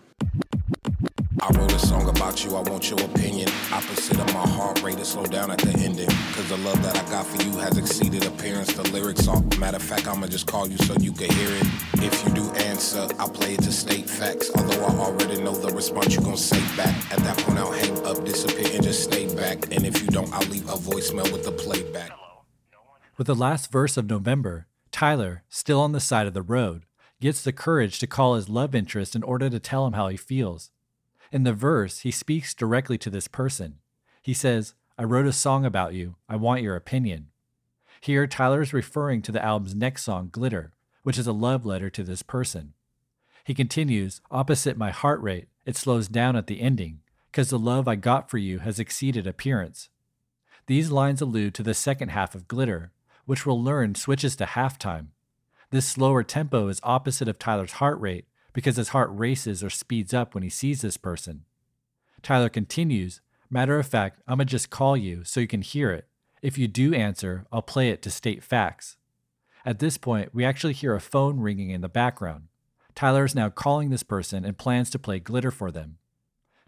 I 1.46 1.58
wrote 1.58 1.72
a 1.72 1.78
song 1.78 2.08
about 2.08 2.44
you, 2.44 2.56
I 2.56 2.60
want 2.62 2.90
your 2.90 3.00
opinion. 3.02 3.48
Opposite 3.70 4.18
of 4.18 4.26
my 4.34 4.48
heart 4.48 4.82
rate 4.82 4.98
to 4.98 5.04
slow 5.04 5.24
down 5.26 5.52
at 5.52 5.58
the 5.58 5.78
ending. 5.78 6.08
Cause 6.34 6.48
the 6.48 6.56
love 6.56 6.82
that 6.82 6.96
I 6.96 7.08
got 7.08 7.24
for 7.24 7.40
you 7.40 7.56
has 7.58 7.78
exceeded 7.78 8.26
appearance. 8.26 8.72
The 8.72 8.82
lyrics 8.90 9.28
are, 9.28 9.40
matter 9.56 9.76
of 9.76 9.82
fact, 9.84 10.08
I'ma 10.08 10.26
just 10.26 10.48
call 10.48 10.68
you 10.68 10.76
so 10.78 10.94
you 10.98 11.12
can 11.12 11.30
hear 11.30 11.48
it. 11.48 11.66
If 12.02 12.24
you 12.24 12.34
do 12.34 12.50
answer, 12.64 13.06
I'll 13.20 13.30
play 13.30 13.54
it 13.54 13.62
to 13.62 13.70
state 13.70 14.10
facts. 14.10 14.50
Although 14.56 14.86
I 14.86 14.90
already 14.98 15.40
know 15.40 15.54
the 15.54 15.72
response 15.72 16.16
you 16.16 16.20
gon' 16.20 16.36
say 16.36 16.58
back. 16.76 16.96
At 17.12 17.20
that 17.20 17.38
point, 17.38 17.58
I'll 17.58 17.70
hang 17.70 18.04
up, 18.04 18.24
disappear, 18.24 18.68
and 18.74 18.82
just 18.82 19.04
stay 19.04 19.32
back. 19.32 19.72
And 19.72 19.86
if 19.86 20.02
you 20.02 20.08
don't, 20.08 20.32
I'll 20.32 20.48
leave 20.48 20.68
a 20.68 20.72
voicemail 20.72 21.30
with 21.32 21.44
the 21.44 21.52
playback. 21.52 22.10
With 23.16 23.28
the 23.28 23.36
last 23.36 23.70
verse 23.70 23.96
of 23.96 24.10
November, 24.10 24.66
Tyler, 24.90 25.44
still 25.48 25.80
on 25.80 25.92
the 25.92 26.00
side 26.00 26.26
of 26.26 26.34
the 26.34 26.42
road, 26.42 26.86
gets 27.20 27.42
the 27.42 27.52
courage 27.52 28.00
to 28.00 28.08
call 28.08 28.34
his 28.34 28.48
love 28.48 28.74
interest 28.74 29.14
in 29.14 29.22
order 29.22 29.48
to 29.48 29.60
tell 29.60 29.86
him 29.86 29.92
how 29.92 30.08
he 30.08 30.16
feels. 30.16 30.72
In 31.32 31.44
the 31.44 31.52
verse, 31.52 32.00
he 32.00 32.10
speaks 32.10 32.54
directly 32.54 32.98
to 32.98 33.10
this 33.10 33.28
person. 33.28 33.78
He 34.22 34.34
says, 34.34 34.74
I 34.98 35.04
wrote 35.04 35.26
a 35.26 35.32
song 35.32 35.64
about 35.64 35.94
you. 35.94 36.16
I 36.28 36.36
want 36.36 36.62
your 36.62 36.76
opinion. 36.76 37.28
Here, 38.00 38.26
Tyler 38.26 38.62
is 38.62 38.72
referring 38.72 39.22
to 39.22 39.32
the 39.32 39.44
album's 39.44 39.74
next 39.74 40.04
song, 40.04 40.28
Glitter, 40.30 40.72
which 41.02 41.18
is 41.18 41.26
a 41.26 41.32
love 41.32 41.66
letter 41.66 41.90
to 41.90 42.02
this 42.02 42.22
person. 42.22 42.74
He 43.44 43.54
continues, 43.54 44.20
Opposite 44.30 44.76
my 44.76 44.90
heart 44.90 45.20
rate, 45.20 45.48
it 45.64 45.76
slows 45.76 46.08
down 46.08 46.36
at 46.36 46.46
the 46.46 46.60
ending, 46.60 47.00
because 47.30 47.50
the 47.50 47.58
love 47.58 47.86
I 47.86 47.96
got 47.96 48.30
for 48.30 48.38
you 48.38 48.60
has 48.60 48.78
exceeded 48.78 49.26
appearance. 49.26 49.88
These 50.66 50.90
lines 50.90 51.20
allude 51.20 51.54
to 51.54 51.62
the 51.62 51.74
second 51.74 52.08
half 52.08 52.34
of 52.34 52.48
Glitter, 52.48 52.92
which 53.24 53.44
we'll 53.44 53.62
learn 53.62 53.94
switches 53.94 54.36
to 54.36 54.44
halftime. 54.44 55.08
This 55.70 55.86
slower 55.86 56.22
tempo 56.22 56.68
is 56.68 56.80
opposite 56.82 57.28
of 57.28 57.38
Tyler's 57.38 57.72
heart 57.72 58.00
rate 58.00 58.26
because 58.56 58.76
his 58.76 58.88
heart 58.88 59.10
races 59.12 59.62
or 59.62 59.68
speeds 59.68 60.14
up 60.14 60.32
when 60.32 60.42
he 60.42 60.48
sees 60.48 60.80
this 60.80 60.96
person. 60.96 61.44
Tyler 62.22 62.48
continues, 62.48 63.20
Matter 63.50 63.78
of 63.78 63.86
fact, 63.86 64.22
I'ma 64.26 64.44
just 64.44 64.70
call 64.70 64.96
you 64.96 65.24
so 65.24 65.40
you 65.40 65.46
can 65.46 65.60
hear 65.60 65.90
it. 65.90 66.08
If 66.40 66.56
you 66.56 66.66
do 66.66 66.94
answer, 66.94 67.44
I'll 67.52 67.60
play 67.60 67.90
it 67.90 68.00
to 68.00 68.10
state 68.10 68.42
facts. 68.42 68.96
At 69.66 69.78
this 69.78 69.98
point, 69.98 70.34
we 70.34 70.42
actually 70.42 70.72
hear 70.72 70.94
a 70.94 71.02
phone 71.02 71.38
ringing 71.38 71.68
in 71.68 71.82
the 71.82 71.88
background. 71.90 72.44
Tyler 72.94 73.26
is 73.26 73.34
now 73.34 73.50
calling 73.50 73.90
this 73.90 74.02
person 74.02 74.42
and 74.46 74.56
plans 74.56 74.88
to 74.88 74.98
play 74.98 75.18
glitter 75.18 75.50
for 75.50 75.70
them. 75.70 75.98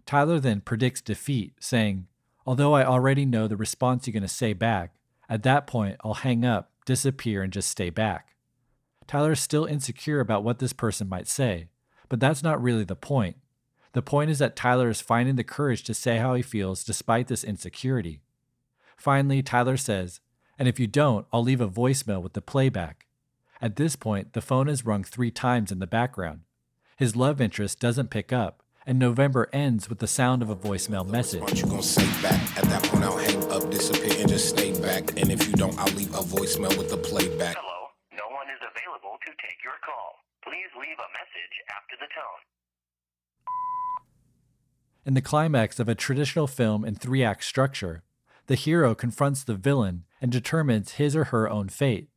Tyler 0.05 0.39
then 0.39 0.61
predicts 0.61 1.01
defeat, 1.01 1.53
saying, 1.59 2.05
Although 2.45 2.75
I 2.75 2.85
already 2.85 3.25
know 3.25 3.47
the 3.47 3.57
response 3.57 4.05
you're 4.05 4.13
going 4.13 4.21
to 4.21 4.27
say 4.27 4.53
back, 4.53 4.93
at 5.27 5.41
that 5.41 5.65
point 5.65 5.97
I'll 6.03 6.13
hang 6.13 6.45
up, 6.45 6.71
disappear, 6.85 7.41
and 7.41 7.51
just 7.51 7.67
stay 7.67 7.89
back. 7.89 8.35
Tyler 9.07 9.31
is 9.31 9.39
still 9.39 9.65
insecure 9.65 10.19
about 10.19 10.43
what 10.43 10.59
this 10.59 10.71
person 10.71 11.09
might 11.09 11.27
say, 11.27 11.69
but 12.09 12.19
that's 12.19 12.43
not 12.43 12.61
really 12.61 12.83
the 12.83 12.95
point. 12.95 13.37
The 13.93 14.01
point 14.01 14.29
is 14.29 14.39
that 14.39 14.55
Tyler 14.55 14.89
is 14.89 15.01
finding 15.01 15.35
the 15.35 15.43
courage 15.43 15.83
to 15.83 15.93
say 15.93 16.17
how 16.17 16.35
he 16.35 16.41
feels 16.41 16.83
despite 16.83 17.27
this 17.27 17.43
insecurity. 17.43 18.21
Finally, 18.97 19.41
Tyler 19.41 19.77
says, 19.77 20.19
And 20.59 20.67
if 20.67 20.79
you 20.79 20.87
don't, 20.87 21.25
I'll 21.31 21.43
leave 21.43 21.61
a 21.61 21.69
voicemail 21.69 22.21
with 22.21 22.33
the 22.33 22.41
playback. 22.41 23.07
At 23.61 23.77
this 23.77 23.95
point, 23.95 24.33
the 24.33 24.41
phone 24.41 24.69
is 24.69 24.85
rung 24.85 25.03
three 25.03 25.31
times 25.31 25.71
in 25.71 25.79
the 25.79 25.87
background. 25.87 26.41
His 26.97 27.15
love 27.15 27.41
interest 27.41 27.79
doesn't 27.79 28.09
pick 28.09 28.31
up, 28.31 28.61
and 28.85 28.99
November 28.99 29.49
ends 29.51 29.89
with 29.89 29.99
the 29.99 30.07
sound 30.07 30.41
of 30.41 30.49
a 30.49 30.55
voicemail 30.55 31.07
message. 31.07 31.41
What 31.41 31.59
you 31.59 31.65
gonna 31.65 31.83
say 31.83 32.05
back? 32.21 32.57
At 32.57 32.65
that 32.65 32.83
point, 32.83 33.03
I'll 33.03 33.17
hang 33.17 33.51
up, 33.51 33.69
disappear, 33.71 34.15
and 34.19 34.29
just 34.29 34.49
stay 34.49 34.71
back. 34.81 35.09
And 35.19 35.31
if 35.31 35.47
you 35.47 35.53
don't, 35.53 35.77
I'll 35.79 35.93
leave 35.95 36.13
a 36.13 36.19
voicemail 36.19 36.77
with 36.77 36.89
the 36.89 36.97
playback. 36.97 37.55
Hello, 37.57 37.89
no 38.11 38.35
one 38.35 38.47
is 38.47 38.59
available 38.59 39.17
to 39.25 39.31
take 39.45 39.63
your 39.63 39.79
call. 39.83 40.15
Please 40.49 40.73
leave 40.81 40.97
a 40.97 41.13
message 41.13 41.61
after 41.69 41.95
the 41.99 42.07
tone. 42.09 42.41
In 45.05 45.13
the 45.13 45.21
climax 45.21 45.79
of 45.79 45.87
a 45.87 45.93
traditional 45.93 46.47
film 46.47 46.83
in 46.83 46.95
three 46.95 47.23
act 47.23 47.43
structure, 47.43 48.01
the 48.47 48.55
hero 48.55 48.95
confronts 48.95 49.43
the 49.43 49.53
villain 49.53 50.05
and 50.19 50.31
determines 50.31 50.93
his 50.93 51.15
or 51.15 51.25
her 51.25 51.47
own 51.47 51.69
fate. 51.69 52.09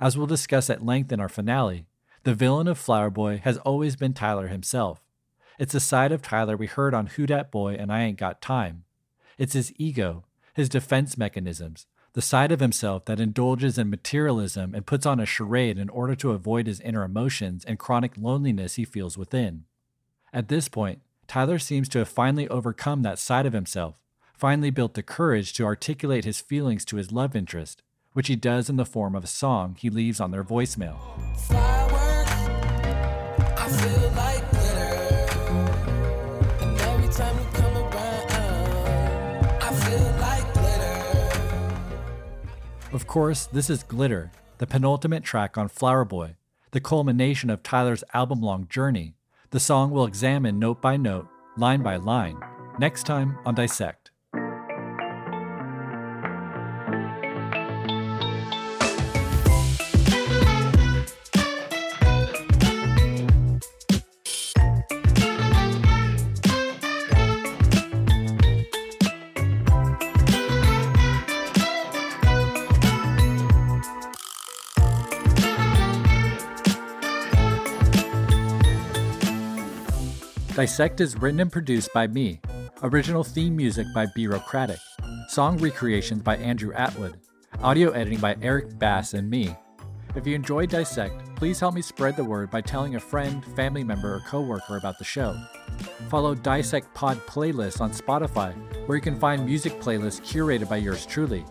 As 0.00 0.16
we'll 0.16 0.26
discuss 0.26 0.70
at 0.70 0.86
length 0.86 1.12
in 1.12 1.20
our 1.20 1.28
finale, 1.28 1.84
the 2.22 2.34
villain 2.34 2.66
of 2.66 2.78
Flower 2.78 3.10
Boy 3.10 3.42
has 3.44 3.58
always 3.58 3.94
been 3.94 4.14
Tyler 4.14 4.48
himself. 4.48 5.02
It's 5.58 5.74
the 5.74 5.80
side 5.80 6.12
of 6.12 6.22
Tyler 6.22 6.56
we 6.56 6.68
heard 6.68 6.94
on 6.94 7.08
Who 7.08 7.26
Dat 7.26 7.50
Boy 7.50 7.74
and 7.74 7.92
I 7.92 8.04
Ain't 8.04 8.18
Got 8.18 8.40
Time. 8.40 8.84
It's 9.36 9.52
his 9.52 9.70
ego, 9.76 10.24
his 10.54 10.70
defense 10.70 11.18
mechanisms, 11.18 11.86
the 12.16 12.22
side 12.22 12.50
of 12.50 12.60
himself 12.60 13.04
that 13.04 13.20
indulges 13.20 13.76
in 13.76 13.90
materialism 13.90 14.74
and 14.74 14.86
puts 14.86 15.04
on 15.04 15.20
a 15.20 15.26
charade 15.26 15.76
in 15.76 15.90
order 15.90 16.14
to 16.14 16.30
avoid 16.30 16.66
his 16.66 16.80
inner 16.80 17.04
emotions 17.04 17.62
and 17.66 17.78
chronic 17.78 18.12
loneliness 18.16 18.76
he 18.76 18.86
feels 18.86 19.18
within. 19.18 19.64
At 20.32 20.48
this 20.48 20.66
point, 20.66 21.02
Tyler 21.28 21.58
seems 21.58 21.90
to 21.90 21.98
have 21.98 22.08
finally 22.08 22.48
overcome 22.48 23.02
that 23.02 23.18
side 23.18 23.44
of 23.44 23.52
himself, 23.52 24.00
finally 24.32 24.70
built 24.70 24.94
the 24.94 25.02
courage 25.02 25.52
to 25.52 25.66
articulate 25.66 26.24
his 26.24 26.40
feelings 26.40 26.86
to 26.86 26.96
his 26.96 27.12
love 27.12 27.36
interest, 27.36 27.82
which 28.14 28.28
he 28.28 28.36
does 28.36 28.70
in 28.70 28.76
the 28.76 28.86
form 28.86 29.14
of 29.14 29.24
a 29.24 29.26
song 29.26 29.76
he 29.78 29.90
leaves 29.90 30.18
on 30.18 30.30
their 30.30 30.42
voicemail. 30.42 30.96
Of 42.96 43.06
course, 43.06 43.44
this 43.44 43.68
is 43.68 43.82
Glitter, 43.82 44.32
the 44.56 44.66
penultimate 44.66 45.22
track 45.22 45.58
on 45.58 45.68
Flower 45.68 46.02
Boy, 46.02 46.36
the 46.70 46.80
culmination 46.80 47.50
of 47.50 47.62
Tyler's 47.62 48.02
album 48.14 48.40
long 48.40 48.68
journey. 48.68 49.16
The 49.50 49.60
song 49.60 49.90
will 49.90 50.06
examine 50.06 50.58
note 50.58 50.80
by 50.80 50.96
note, 50.96 51.28
line 51.58 51.82
by 51.82 51.96
line, 51.96 52.40
next 52.78 53.04
time 53.04 53.36
on 53.44 53.54
Dissect. 53.54 54.05
Dissect 80.66 81.00
is 81.00 81.16
written 81.16 81.38
and 81.38 81.52
produced 81.52 81.90
by 81.94 82.08
me. 82.08 82.40
Original 82.82 83.22
theme 83.22 83.54
music 83.54 83.86
by 83.94 84.04
Bureaucratic. 84.16 84.80
Song 85.28 85.56
recreations 85.58 86.22
by 86.22 86.36
Andrew 86.38 86.72
Atwood. 86.72 87.20
Audio 87.62 87.92
editing 87.92 88.18
by 88.18 88.34
Eric 88.42 88.76
Bass 88.76 89.14
and 89.14 89.30
me. 89.30 89.54
If 90.16 90.26
you 90.26 90.34
enjoyed 90.34 90.70
Dissect, 90.70 91.36
please 91.36 91.60
help 91.60 91.76
me 91.76 91.82
spread 91.82 92.16
the 92.16 92.24
word 92.24 92.50
by 92.50 92.62
telling 92.62 92.96
a 92.96 93.00
friend, 93.00 93.44
family 93.54 93.84
member, 93.84 94.12
or 94.12 94.24
coworker 94.26 94.76
about 94.76 94.98
the 94.98 95.04
show. 95.04 95.40
Follow 96.08 96.34
Dissect 96.34 96.92
Pod 96.94 97.24
playlist 97.28 97.80
on 97.80 97.92
Spotify, 97.92 98.52
where 98.88 98.96
you 98.96 99.02
can 99.02 99.20
find 99.20 99.46
music 99.46 99.80
playlists 99.80 100.20
curated 100.20 100.68
by 100.68 100.78
yours 100.78 101.06
truly. 101.06 101.44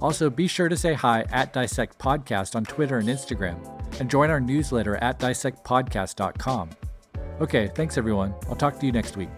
Also, 0.00 0.30
be 0.30 0.46
sure 0.46 0.70
to 0.70 0.78
say 0.78 0.94
hi 0.94 1.26
at 1.30 1.52
Dissect 1.52 1.98
Podcast 1.98 2.56
on 2.56 2.64
Twitter 2.64 2.96
and 2.96 3.08
Instagram, 3.10 3.58
and 4.00 4.10
join 4.10 4.30
our 4.30 4.40
newsletter 4.40 4.96
at 4.96 5.18
dissectpodcast.com. 5.18 6.70
Okay, 7.40 7.68
thanks 7.74 7.98
everyone. 7.98 8.34
I'll 8.48 8.56
talk 8.56 8.78
to 8.80 8.86
you 8.86 8.92
next 8.92 9.16
week. 9.16 9.28